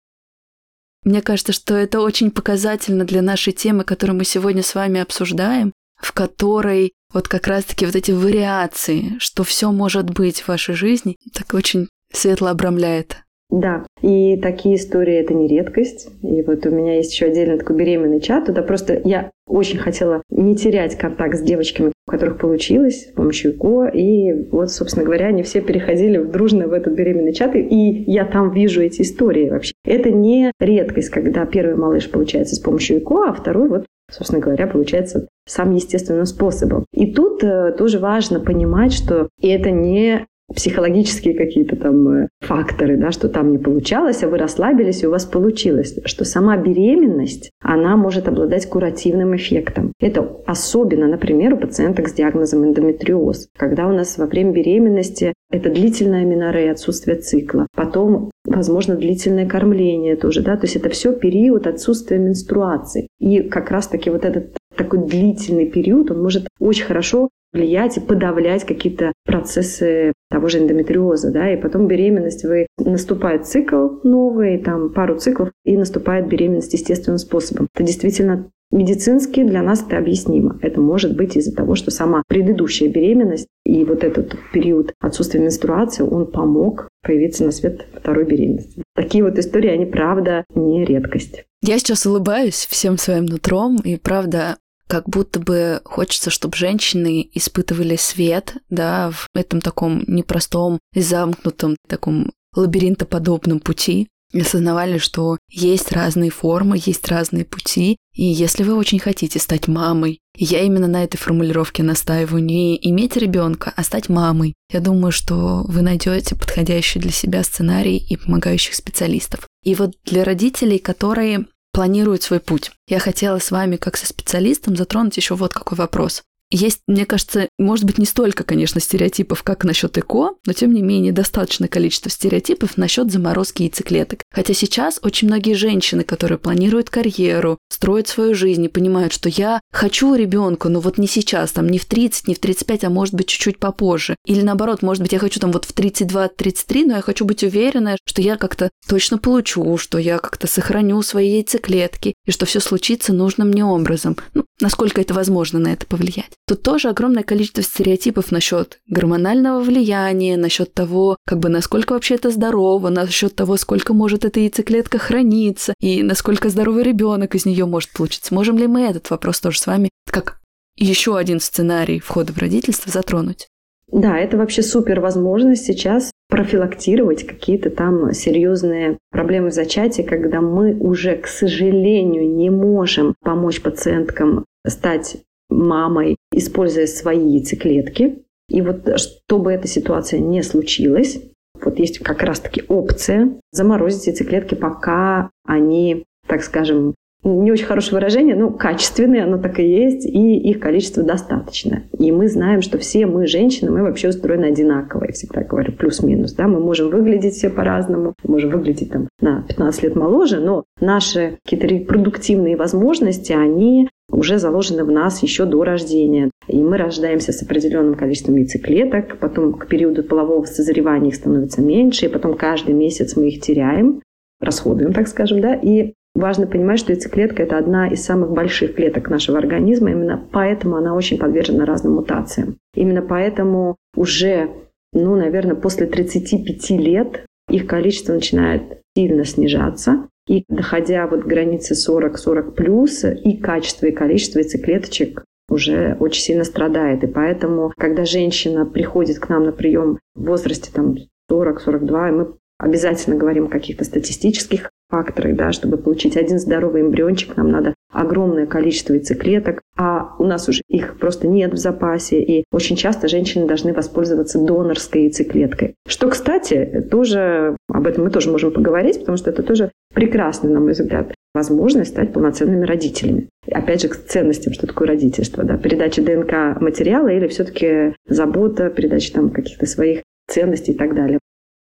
[1.05, 5.73] Мне кажется, что это очень показательно для нашей темы, которую мы сегодня с вами обсуждаем,
[5.97, 11.17] в которой вот как раз-таки вот эти вариации, что все может быть в вашей жизни,
[11.35, 13.17] так очень светло обрамляет.
[13.51, 16.09] Да, и такие истории это не редкость.
[16.23, 18.47] И вот у меня есть еще отдельно такой беременный чат.
[18.47, 23.53] Туда просто я очень хотела не терять контакт с девочками, у которых получилось с помощью
[23.53, 23.89] ИКО.
[23.89, 27.57] И вот, собственно говоря, они все переходили дружно в этот беременный чат.
[27.57, 29.73] И я там вижу эти истории вообще.
[29.85, 34.67] Это не редкость, когда первый малыш получается с помощью ИКО, а второй вот собственно говоря,
[34.67, 36.85] получается самым естественным способом.
[36.93, 43.11] И тут э, тоже важно понимать, что это не психологические какие-то там э, факторы, да,
[43.11, 45.99] что там не получалось, а вы расслабились, и у вас получилось.
[46.05, 49.93] Что сама беременность, она может обладать куративным эффектом.
[50.01, 53.49] Это особенно, например, у пациенток с диагнозом эндометриоз.
[53.57, 57.67] Когда у нас во время беременности это длительная минорея, отсутствие цикла.
[57.75, 63.09] Потом, возможно, длительное кормление тоже, да, то есть это все период отсутствия менструации.
[63.19, 68.65] И как раз-таки вот этот такой длительный период, он может очень хорошо влиять и подавлять
[68.65, 75.19] какие-то процессы того же эндометриоза, да, и потом беременность, вы наступает цикл новый, там пару
[75.19, 77.69] циклов, и наступает беременность естественным способом.
[77.75, 80.57] Это действительно Медицински для нас это объяснимо.
[80.63, 86.05] Это может быть из-за того, что сама предыдущая беременность и вот этот период отсутствия менструации,
[86.05, 88.85] он помог появиться на свет второй беременности.
[88.95, 91.45] Такие вот истории, они правда не редкость.
[91.63, 94.57] Я сейчас улыбаюсь всем своим нутром, и правда
[94.91, 102.33] как будто бы хочется, чтобы женщины испытывали свет, да, в этом таком непростом, замкнутом, таком
[102.57, 108.99] лабиринтоподобном пути, и осознавали, что есть разные формы, есть разные пути, и если вы очень
[108.99, 114.09] хотите стать мамой, и я именно на этой формулировке настаиваю, не иметь ребенка, а стать
[114.09, 119.47] мамой, я думаю, что вы найдете подходящий для себя сценарий и помогающих специалистов.
[119.65, 122.73] И вот для родителей, которые планируют свой путь.
[122.87, 126.23] Я хотела с вами, как со специалистом, затронуть еще вот какой вопрос.
[126.51, 130.83] Есть, мне кажется, может быть, не столько, конечно, стереотипов, как насчет ЭКО, но тем не
[130.83, 134.23] менее достаточное количество стереотипов насчет заморозки яйцеклеток.
[134.33, 139.61] Хотя сейчас очень многие женщины, которые планируют карьеру, строят свою жизнь и понимают, что я
[139.73, 143.15] хочу ребенка, но вот не сейчас, там не в 30, не в 35, а может
[143.15, 144.17] быть чуть-чуть попозже.
[144.27, 147.97] Или наоборот, может быть, я хочу там вот в 32-33, но я хочу быть уверена,
[148.05, 153.13] что я как-то точно получу, что я как-то сохраню свои яйцеклетки, и что все случится
[153.13, 154.17] нужным мне образом.
[154.35, 156.33] Ну, насколько это возможно на это повлиять.
[156.51, 162.31] Тут тоже огромное количество стереотипов насчет гормонального влияния, насчет того, как бы насколько вообще это
[162.31, 167.93] здорово, насчет того, сколько может эта яйцеклетка храниться, и насколько здоровый ребенок из нее может
[167.93, 168.35] получиться.
[168.35, 170.41] Можем ли мы этот вопрос тоже с вами, как
[170.75, 173.47] еще один сценарий входа в родительство, затронуть?
[173.93, 180.75] Да, это вообще супер возможность сейчас профилактировать какие-то там серьезные проблемы в зачатии, когда мы
[180.75, 185.19] уже, к сожалению, не можем помочь пациенткам стать
[185.51, 188.23] мамой, используя свои яйцеклетки.
[188.49, 191.21] И вот чтобы эта ситуация не случилась,
[191.63, 198.35] вот есть как раз-таки опция заморозить яйцеклетки, пока они, так скажем, не очень хорошее выражение,
[198.35, 201.83] но качественные, оно так и есть, и их количество достаточно.
[201.99, 206.33] И мы знаем, что все мы, женщины, мы вообще устроены одинаково, я всегда говорю, плюс-минус.
[206.33, 206.49] Да?
[206.49, 211.67] Мы можем выглядеть все по-разному, можем выглядеть там, на 15 лет моложе, но наши какие-то
[211.67, 216.31] репродуктивные возможности, они уже заложены в нас еще до рождения.
[216.49, 222.07] И мы рождаемся с определенным количеством яйцеклеток, потом к периоду полового созревания их становится меньше,
[222.07, 224.03] и потом каждый месяц мы их теряем,
[224.41, 229.09] расходуем, так скажем, да, и Важно понимать, что яйцеклетка– это одна из самых больших клеток
[229.09, 232.57] нашего организма, именно поэтому она очень подвержена разным мутациям.
[232.75, 234.51] Именно поэтому уже,
[234.93, 240.09] ну, наверное, после 35 лет их количество начинает сильно снижаться.
[240.27, 246.45] И доходя вот к границе 40-40 плюс, и качество, и количество яйцеклеточек уже очень сильно
[246.45, 247.03] страдает.
[247.03, 250.97] И поэтому, когда женщина приходит к нам на прием в возрасте там
[251.31, 257.51] 40-42, мы обязательно говорим о каких-то статистических факторах, да, чтобы получить один здоровый эмбриончик, нам
[257.51, 262.77] надо огромное количество яйцеклеток, а у нас уже их просто нет в запасе, и очень
[262.77, 265.75] часто женщины должны воспользоваться донорской яйцеклеткой.
[265.89, 270.61] Что, кстати, тоже, об этом мы тоже можем поговорить, потому что это тоже прекрасно, на
[270.61, 273.29] мой взгляд, возможность стать полноценными родителями.
[273.51, 279.13] Опять же, к ценностям, что такое родительство, да, передача ДНК материала или все-таки забота, передача
[279.13, 281.19] там каких-то своих ценностей и так далее.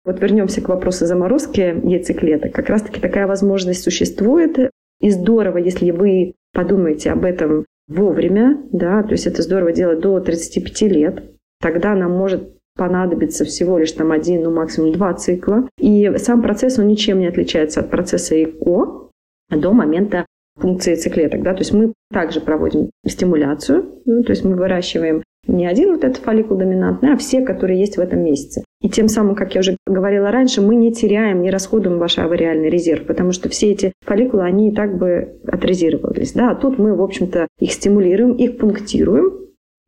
[0.05, 2.53] Вот вернемся к вопросу заморозки яйцеклеток.
[2.53, 4.70] Как раз-таки такая возможность существует.
[5.01, 10.21] И здорово, если вы подумаете об этом вовремя, да, то есть это здорово делать до
[10.21, 11.23] 35 лет,
[11.61, 15.69] тогда нам может понадобиться всего лишь там один, ну максимум два цикла.
[15.79, 19.11] И сам процесс, он ничем не отличается от процесса ЭКО
[19.51, 20.27] до момента
[20.57, 21.43] функции яйцеклеток.
[21.43, 21.53] Да?
[21.53, 26.19] То есть мы также проводим стимуляцию, ну, то есть мы выращиваем не один вот этот
[26.19, 28.65] фолликул доминантный, а все, которые есть в этом месяце.
[28.87, 32.70] И тем самым, как я уже говорила раньше, мы не теряем, не расходуем ваш авариальный
[32.70, 36.34] резерв, потому что все эти фолликулы, они и так бы отрезервировались.
[36.34, 36.53] Да?
[36.53, 39.32] А тут мы, в общем-то, их стимулируем, их пунктируем,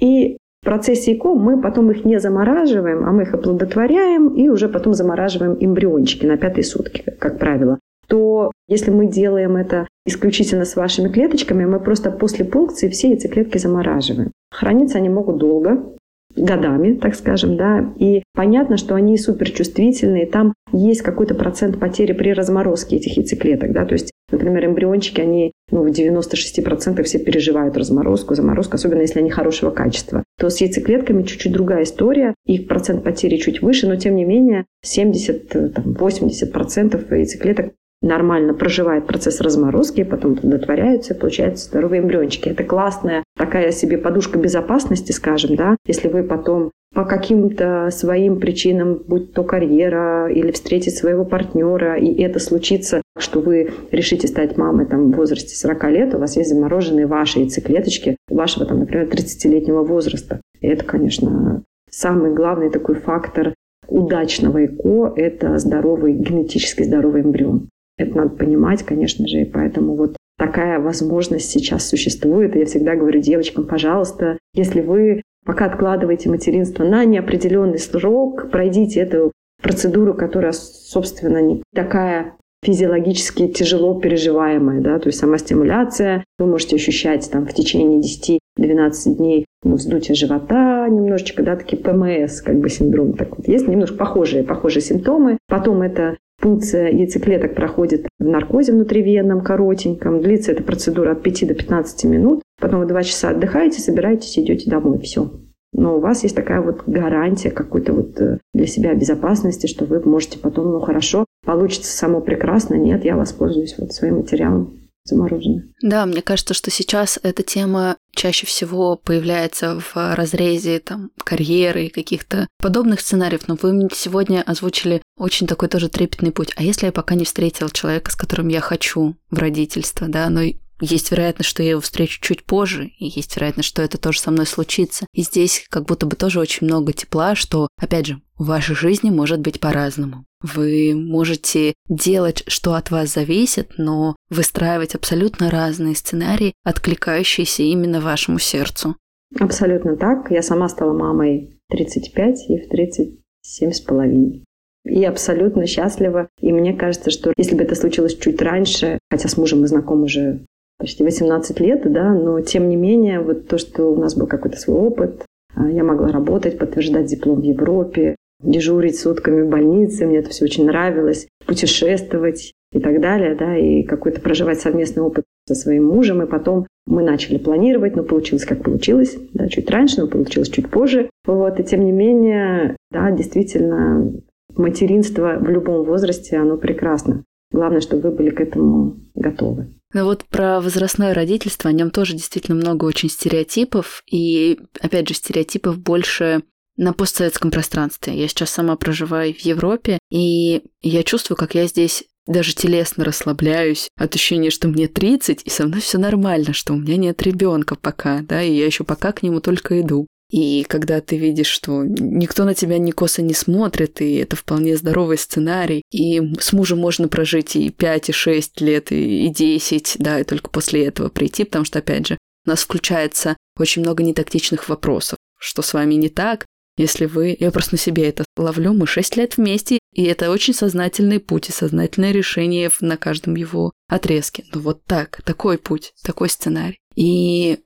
[0.01, 4.69] и в процессе ЭКО мы потом их не замораживаем, а мы их оплодотворяем и уже
[4.69, 7.79] потом замораживаем эмбриончики на пятые сутки, как правило
[8.09, 13.59] то если мы делаем это исключительно с вашими клеточками, мы просто после пункции все яйцеклетки
[13.59, 14.33] замораживаем.
[14.51, 15.95] Храниться они могут долго,
[16.39, 22.33] годами, так скажем, да, и понятно, что они суперчувствительные, там есть какой-то процент потери при
[22.33, 28.35] разморозке этих яйцеклеток, да, то есть, например, эмбриончики, они ну, в 96% все переживают разморозку,
[28.35, 33.37] заморозку, особенно если они хорошего качества, то с яйцеклетками чуть-чуть другая история, их процент потери
[33.37, 41.67] чуть выше, но тем не менее 70-80% яйцеклеток нормально проживает процесс разморозки, потом плодотворяются, получаются
[41.67, 42.49] здоровые эмбриончики.
[42.49, 49.01] Это классная такая себе подушка безопасности, скажем, да, если вы потом по каким-то своим причинам,
[49.07, 54.87] будь то карьера или встретить своего партнера, и это случится, что вы решите стать мамой
[54.87, 59.83] там, в возрасте 40 лет, у вас есть замороженные ваши яйцеклеточки вашего, там, например, 30-летнего
[59.85, 60.41] возраста.
[60.61, 63.55] И это, конечно, самый главный такой фактор
[63.87, 67.69] удачного ЭКО– это здоровый, генетически здоровый эмбрион.
[67.97, 72.57] Это надо понимать, конечно же, и поэтому вот такая возможность сейчас существует.
[72.57, 79.33] Я всегда говорю девочкам, пожалуйста, если вы пока откладываете материнство на неопределенный срок, пройдите эту
[79.63, 86.77] процедуру, которая, собственно, не такая физиологически тяжело переживаемая, да, то есть сама стимуляция, вы можете
[86.77, 92.69] ощущать там в течение 10-12 дней ну, вздутие живота немножечко, да, такие ПМС, как бы
[92.69, 95.39] синдром, так вот есть немножко похожие, похожие симптомы.
[95.49, 100.21] Потом это Функция яйцеклеток проходит в наркозе внутривенном, коротеньком.
[100.23, 102.43] Длится эта процедура от 5 до 15 минут.
[102.61, 105.31] потом вы два часа отдыхаете, собираетесь, идете домой, все.
[105.73, 110.01] Но у вас есть такая вот гарантия какой-то вот э, для себя безопасности, что вы
[110.01, 115.65] можете потом, ну хорошо, получится само прекрасно, нет, я воспользуюсь вот своим материалом замороженное.
[115.83, 121.91] Да, мне кажется, что сейчас эта тема чаще всего появляется в разрезе там, карьеры и
[121.91, 126.53] каких-то подобных сценариев, но вы сегодня озвучили очень такой тоже трепетный путь.
[126.57, 130.43] А если я пока не встретила человека, с которым я хочу в родительство, да, но
[130.81, 134.31] есть вероятность, что я его встречу чуть позже, и есть вероятность, что это тоже со
[134.31, 135.07] мной случится.
[135.13, 139.11] И здесь как будто бы тоже очень много тепла, что, опять же, в вашей жизни
[139.11, 140.25] может быть по-разному.
[140.41, 148.39] Вы можете делать, что от вас зависит, но выстраивать абсолютно разные сценарии, откликающиеся именно вашему
[148.39, 148.97] сердцу.
[149.39, 150.31] Абсолютно так.
[150.31, 154.45] Я сама стала мамой 35 и в 37 с половиной.
[154.85, 156.29] И абсолютно счастлива.
[156.41, 160.05] И мне кажется, что если бы это случилось чуть раньше, хотя с мужем мы знакомы
[160.05, 160.41] уже
[160.79, 164.59] почти 18 лет, да, но тем не менее, вот то, что у нас был какой-то
[164.59, 165.25] свой опыт,
[165.55, 170.45] а, я могла работать, подтверждать диплом в Европе, дежурить сутками в больнице, мне это все
[170.45, 176.23] очень нравилось, путешествовать и так далее, да, и какой-то проживать совместный опыт со своим мужем,
[176.23, 180.71] и потом мы начали планировать, но получилось как получилось, да, чуть раньше, но получилось чуть
[180.71, 184.13] позже, вот, и тем не менее, да, действительно,
[184.59, 187.25] материнство в любом возрасте, оно прекрасно.
[187.51, 189.75] Главное, чтобы вы были к этому готовы.
[189.95, 195.15] Ну вот про возрастное родительство, о нем тоже действительно много очень стереотипов, и, опять же,
[195.15, 196.43] стереотипов больше
[196.77, 198.15] на постсоветском пространстве.
[198.15, 203.89] Я сейчас сама проживаю в Европе, и я чувствую, как я здесь даже телесно расслабляюсь
[203.97, 207.75] от ощущения, что мне 30, и со мной все нормально, что у меня нет ребенка
[207.75, 210.07] пока, да, и я еще пока к нему только иду.
[210.31, 214.77] И когда ты видишь, что никто на тебя ни косо не смотрит, и это вполне
[214.77, 220.21] здоровый сценарий, и с мужем можно прожить и 5, и 6 лет, и 10, да,
[220.21, 224.69] и только после этого прийти, потому что, опять же, у нас включается очень много нетактичных
[224.69, 225.19] вопросов.
[225.39, 226.45] Что с вами не так,
[226.77, 227.37] если вы...
[227.39, 228.73] Я просто на себе это ловлю.
[228.73, 233.73] Мы шесть лет вместе, и это очень сознательный путь и сознательное решение на каждом его
[233.89, 234.45] отрезке.
[234.53, 236.79] Ну вот так, такой путь, такой сценарий.
[236.95, 237.59] И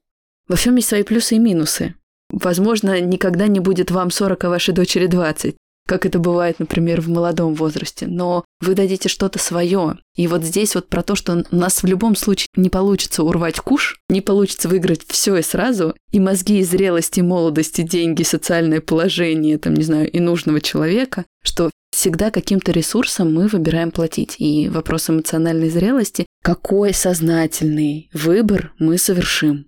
[0.48, 1.94] во всем есть свои плюсы и минусы.
[2.32, 5.56] Возможно, никогда не будет вам 40, а вашей дочери 20
[5.86, 9.98] как это бывает, например, в молодом возрасте, но вы дадите что-то свое.
[10.16, 13.58] И вот здесь вот про то, что у нас в любом случае не получится урвать
[13.58, 18.22] куш, не получится выиграть все и сразу, и мозги, и зрелость, и молодость, и деньги,
[18.22, 24.36] социальное положение, там, не знаю, и нужного человека, что всегда каким-то ресурсом мы выбираем платить.
[24.38, 29.66] И вопрос эмоциональной зрелости, какой сознательный выбор мы совершим.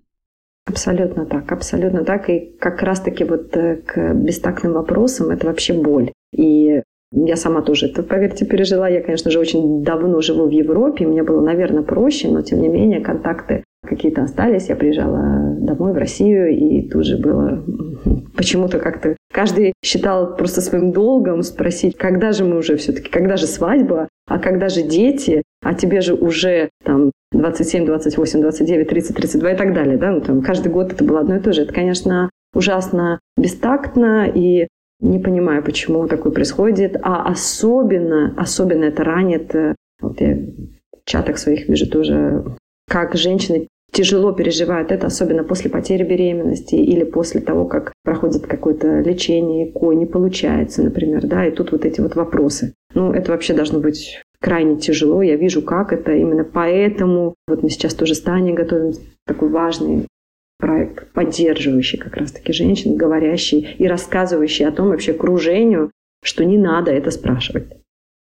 [0.66, 2.30] Абсолютно так, абсолютно так.
[2.30, 6.10] И как раз-таки вот э, к бестактным вопросам это вообще боль.
[6.32, 8.88] И я сама тоже это, поверьте, пережила.
[8.88, 11.06] Я, конечно же, очень давно живу в Европе.
[11.06, 14.68] Мне было, наверное, проще, но тем не менее контакты какие-то остались.
[14.68, 17.62] Я приезжала домой в Россию, и тут же было
[18.36, 19.16] почему-то как-то...
[19.32, 24.38] Каждый считал просто своим долгом спросить, когда же мы уже все-таки, когда же свадьба, а
[24.38, 29.74] когда же дети, а тебе же уже там 27, 28, 29, 30, 32 и так
[29.74, 29.96] далее.
[29.96, 30.12] Да?
[30.12, 31.62] Ну, там, каждый год это было одно и то же.
[31.62, 34.68] Это, конечно, ужасно бестактно и
[35.00, 36.96] не понимаю, почему такое происходит.
[37.02, 42.44] А особенно, особенно это ранит, э, вот я в чатах своих вижу тоже,
[42.88, 49.00] как женщины тяжело переживают это, особенно после потери беременности или после того, как проходит какое-то
[49.00, 52.74] лечение, ко не получается, например, да, и тут вот эти вот вопросы.
[52.92, 55.22] Ну, это вообще должно быть крайне тяжело.
[55.22, 56.12] Я вижу, как это.
[56.12, 58.92] Именно поэтому вот мы сейчас тоже с Таней готовим
[59.26, 60.06] такой важный
[60.58, 65.90] проект, поддерживающий как раз-таки женщин, говорящий и рассказывающий о том вообще окружению,
[66.22, 67.72] что не надо это спрашивать.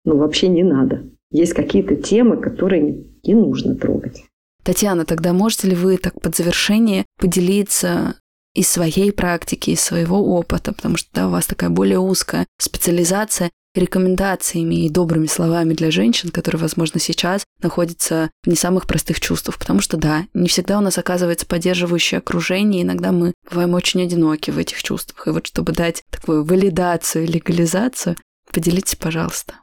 [0.06, 1.10] Ну, вообще не надо.
[1.32, 4.24] Есть какие-то темы, которые не нужно трогать.
[4.64, 8.16] Татьяна, тогда можете ли вы так под завершение поделиться
[8.54, 13.50] из своей практики, из своего опыта, потому что да, у вас такая более узкая специализация,
[13.74, 19.58] рекомендациями и добрыми словами для женщин, которые, возможно, сейчас находятся в не самых простых чувствах.
[19.58, 24.52] Потому что, да, не всегда у нас оказывается поддерживающее окружение, иногда мы бываем очень одиноки
[24.52, 25.28] в этих чувствах.
[25.28, 28.18] И вот чтобы дать такую валидацию, легализацию,
[28.52, 29.56] поделитесь, пожалуйста.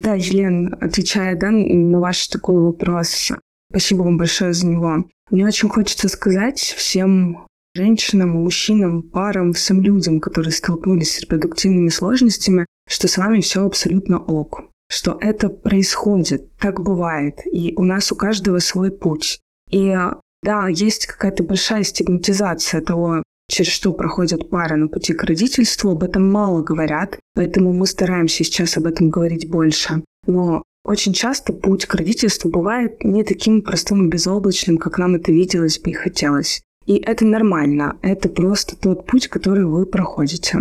[0.00, 3.32] Да, Елен, отвечая да, на ваш такой вопрос,
[3.70, 5.08] спасибо вам большое за него.
[5.30, 12.66] Мне очень хочется сказать всем женщинам, мужчинам, парам, всем людям, которые столкнулись с репродуктивными сложностями,
[12.88, 18.16] что с вами все абсолютно ок, что это происходит, так бывает, и у нас у
[18.16, 19.40] каждого свой путь.
[19.70, 19.96] И
[20.42, 26.04] да, есть какая-то большая стигматизация того, через что проходят пары на пути к родительству, об
[26.04, 30.02] этом мало говорят, поэтому мы стараемся сейчас об этом говорить больше.
[30.26, 35.32] Но очень часто путь к родительству бывает не таким простым и безоблачным, как нам это
[35.32, 36.62] виделось бы и хотелось.
[36.86, 37.98] И это нормально.
[38.02, 40.58] Это просто тот путь, который вы проходите.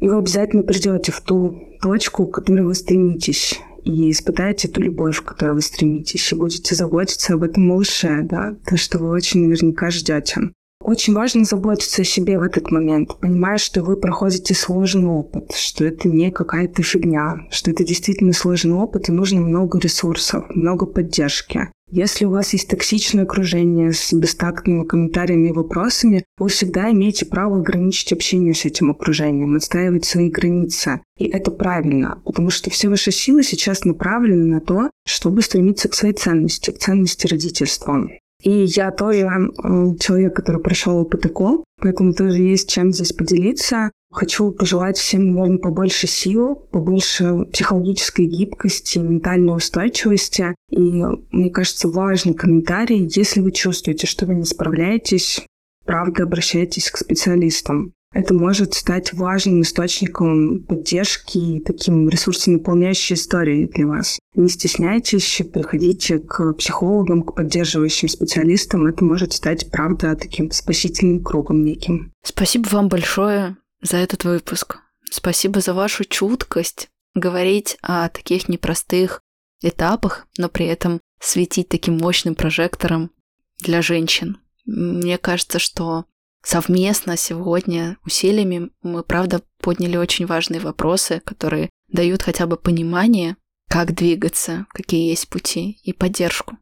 [0.00, 5.20] И вы обязательно придете в ту точку, к которой вы стремитесь и испытаете ту любовь,
[5.20, 9.46] к которой вы стремитесь, и будете заботиться об этом малыше, да, то, что вы очень
[9.46, 10.52] наверняка ждете.
[10.80, 15.84] Очень важно заботиться о себе в этот момент, понимая, что вы проходите сложный опыт, что
[15.84, 21.68] это не какая-то фигня, что это действительно сложный опыт, и нужно много ресурсов, много поддержки.
[21.90, 27.58] Если у вас есть токсичное окружение с бестактными комментариями и вопросами, вы всегда имеете право
[27.58, 31.00] ограничить общение с этим окружением, отстаивать свои границы.
[31.16, 35.94] И это правильно, потому что все ваши силы сейчас направлены на то, чтобы стремиться к
[35.94, 38.06] своей ценности, к ценности родительства.
[38.42, 43.90] И я тоже э, человек, который прошел опыт ЭКО, поэтому тоже есть чем здесь поделиться.
[44.10, 50.54] Хочу пожелать всем, наверное, побольше сил, побольше психологической гибкости, ментальной устойчивости.
[50.70, 55.44] И мне кажется, важный комментарий, если вы чувствуете, что вы не справляетесь,
[55.84, 57.92] правда, обращайтесь к специалистам.
[58.14, 64.18] Это может стать важным источником поддержки и таким ресурсонаполняющей историей для вас.
[64.34, 68.86] Не стесняйтесь, приходите к психологам, к поддерживающим специалистам.
[68.86, 72.10] Это может стать, правда, таким спасительным кругом неким.
[72.24, 74.78] Спасибо вам большое за этот выпуск.
[75.10, 79.22] Спасибо за вашу чуткость говорить о таких непростых
[79.62, 83.10] этапах, но при этом светить таким мощным прожектором
[83.58, 84.38] для женщин.
[84.66, 86.04] Мне кажется, что
[86.42, 93.36] совместно сегодня усилиями мы, правда, подняли очень важные вопросы, которые дают хотя бы понимание,
[93.68, 96.58] как двигаться, какие есть пути и поддержку.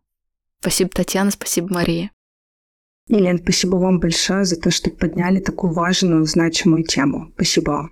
[0.60, 2.10] Спасибо, Татьяна, спасибо, Мария.
[3.08, 7.30] Елена, спасибо вам большое за то, что подняли такую важную, значимую тему.
[7.34, 7.90] Спасибо.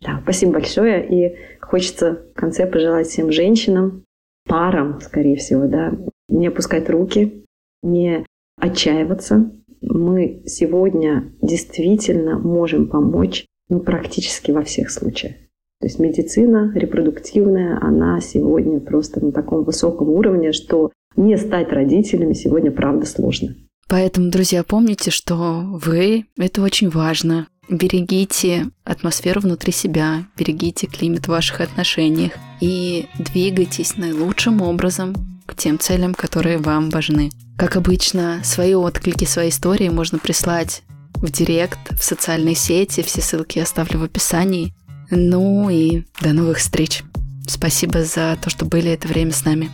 [0.00, 1.06] Да, спасибо большое.
[1.08, 4.04] И хочется в конце пожелать всем женщинам,
[4.48, 5.92] парам, скорее всего, да,
[6.28, 7.44] не опускать руки,
[7.82, 8.24] не
[8.60, 15.34] отчаиваться, мы сегодня действительно можем помочь ну, практически во всех случаях.
[15.80, 22.32] То есть медицина репродуктивная, она сегодня просто на таком высоком уровне, что не стать родителями
[22.32, 23.54] сегодня правда сложно.
[23.88, 27.48] Поэтому, друзья, помните, что вы— это очень важно.
[27.70, 35.14] Берегите атмосферу внутри себя, берегите климат в ваших отношениях и двигайтесь наилучшим образом
[35.46, 37.30] к тем целям, которые вам важны.
[37.56, 40.82] Как обычно, свои отклики, свои истории можно прислать
[41.14, 43.02] в директ, в социальные сети.
[43.02, 44.72] Все ссылки я оставлю в описании.
[45.10, 47.02] Ну и до новых встреч.
[47.46, 49.70] Спасибо за то, что были это время с нами.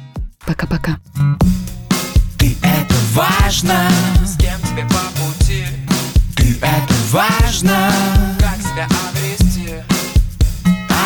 [0.46, 1.00] Пока-пока.
[2.44, 3.88] Ты это важно,
[4.22, 5.64] с кем тебе по пути.
[6.36, 7.90] Ты это важно,
[8.38, 9.76] как себя обрести.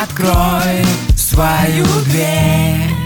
[0.02, 0.84] Открой
[1.16, 2.97] свою дверь.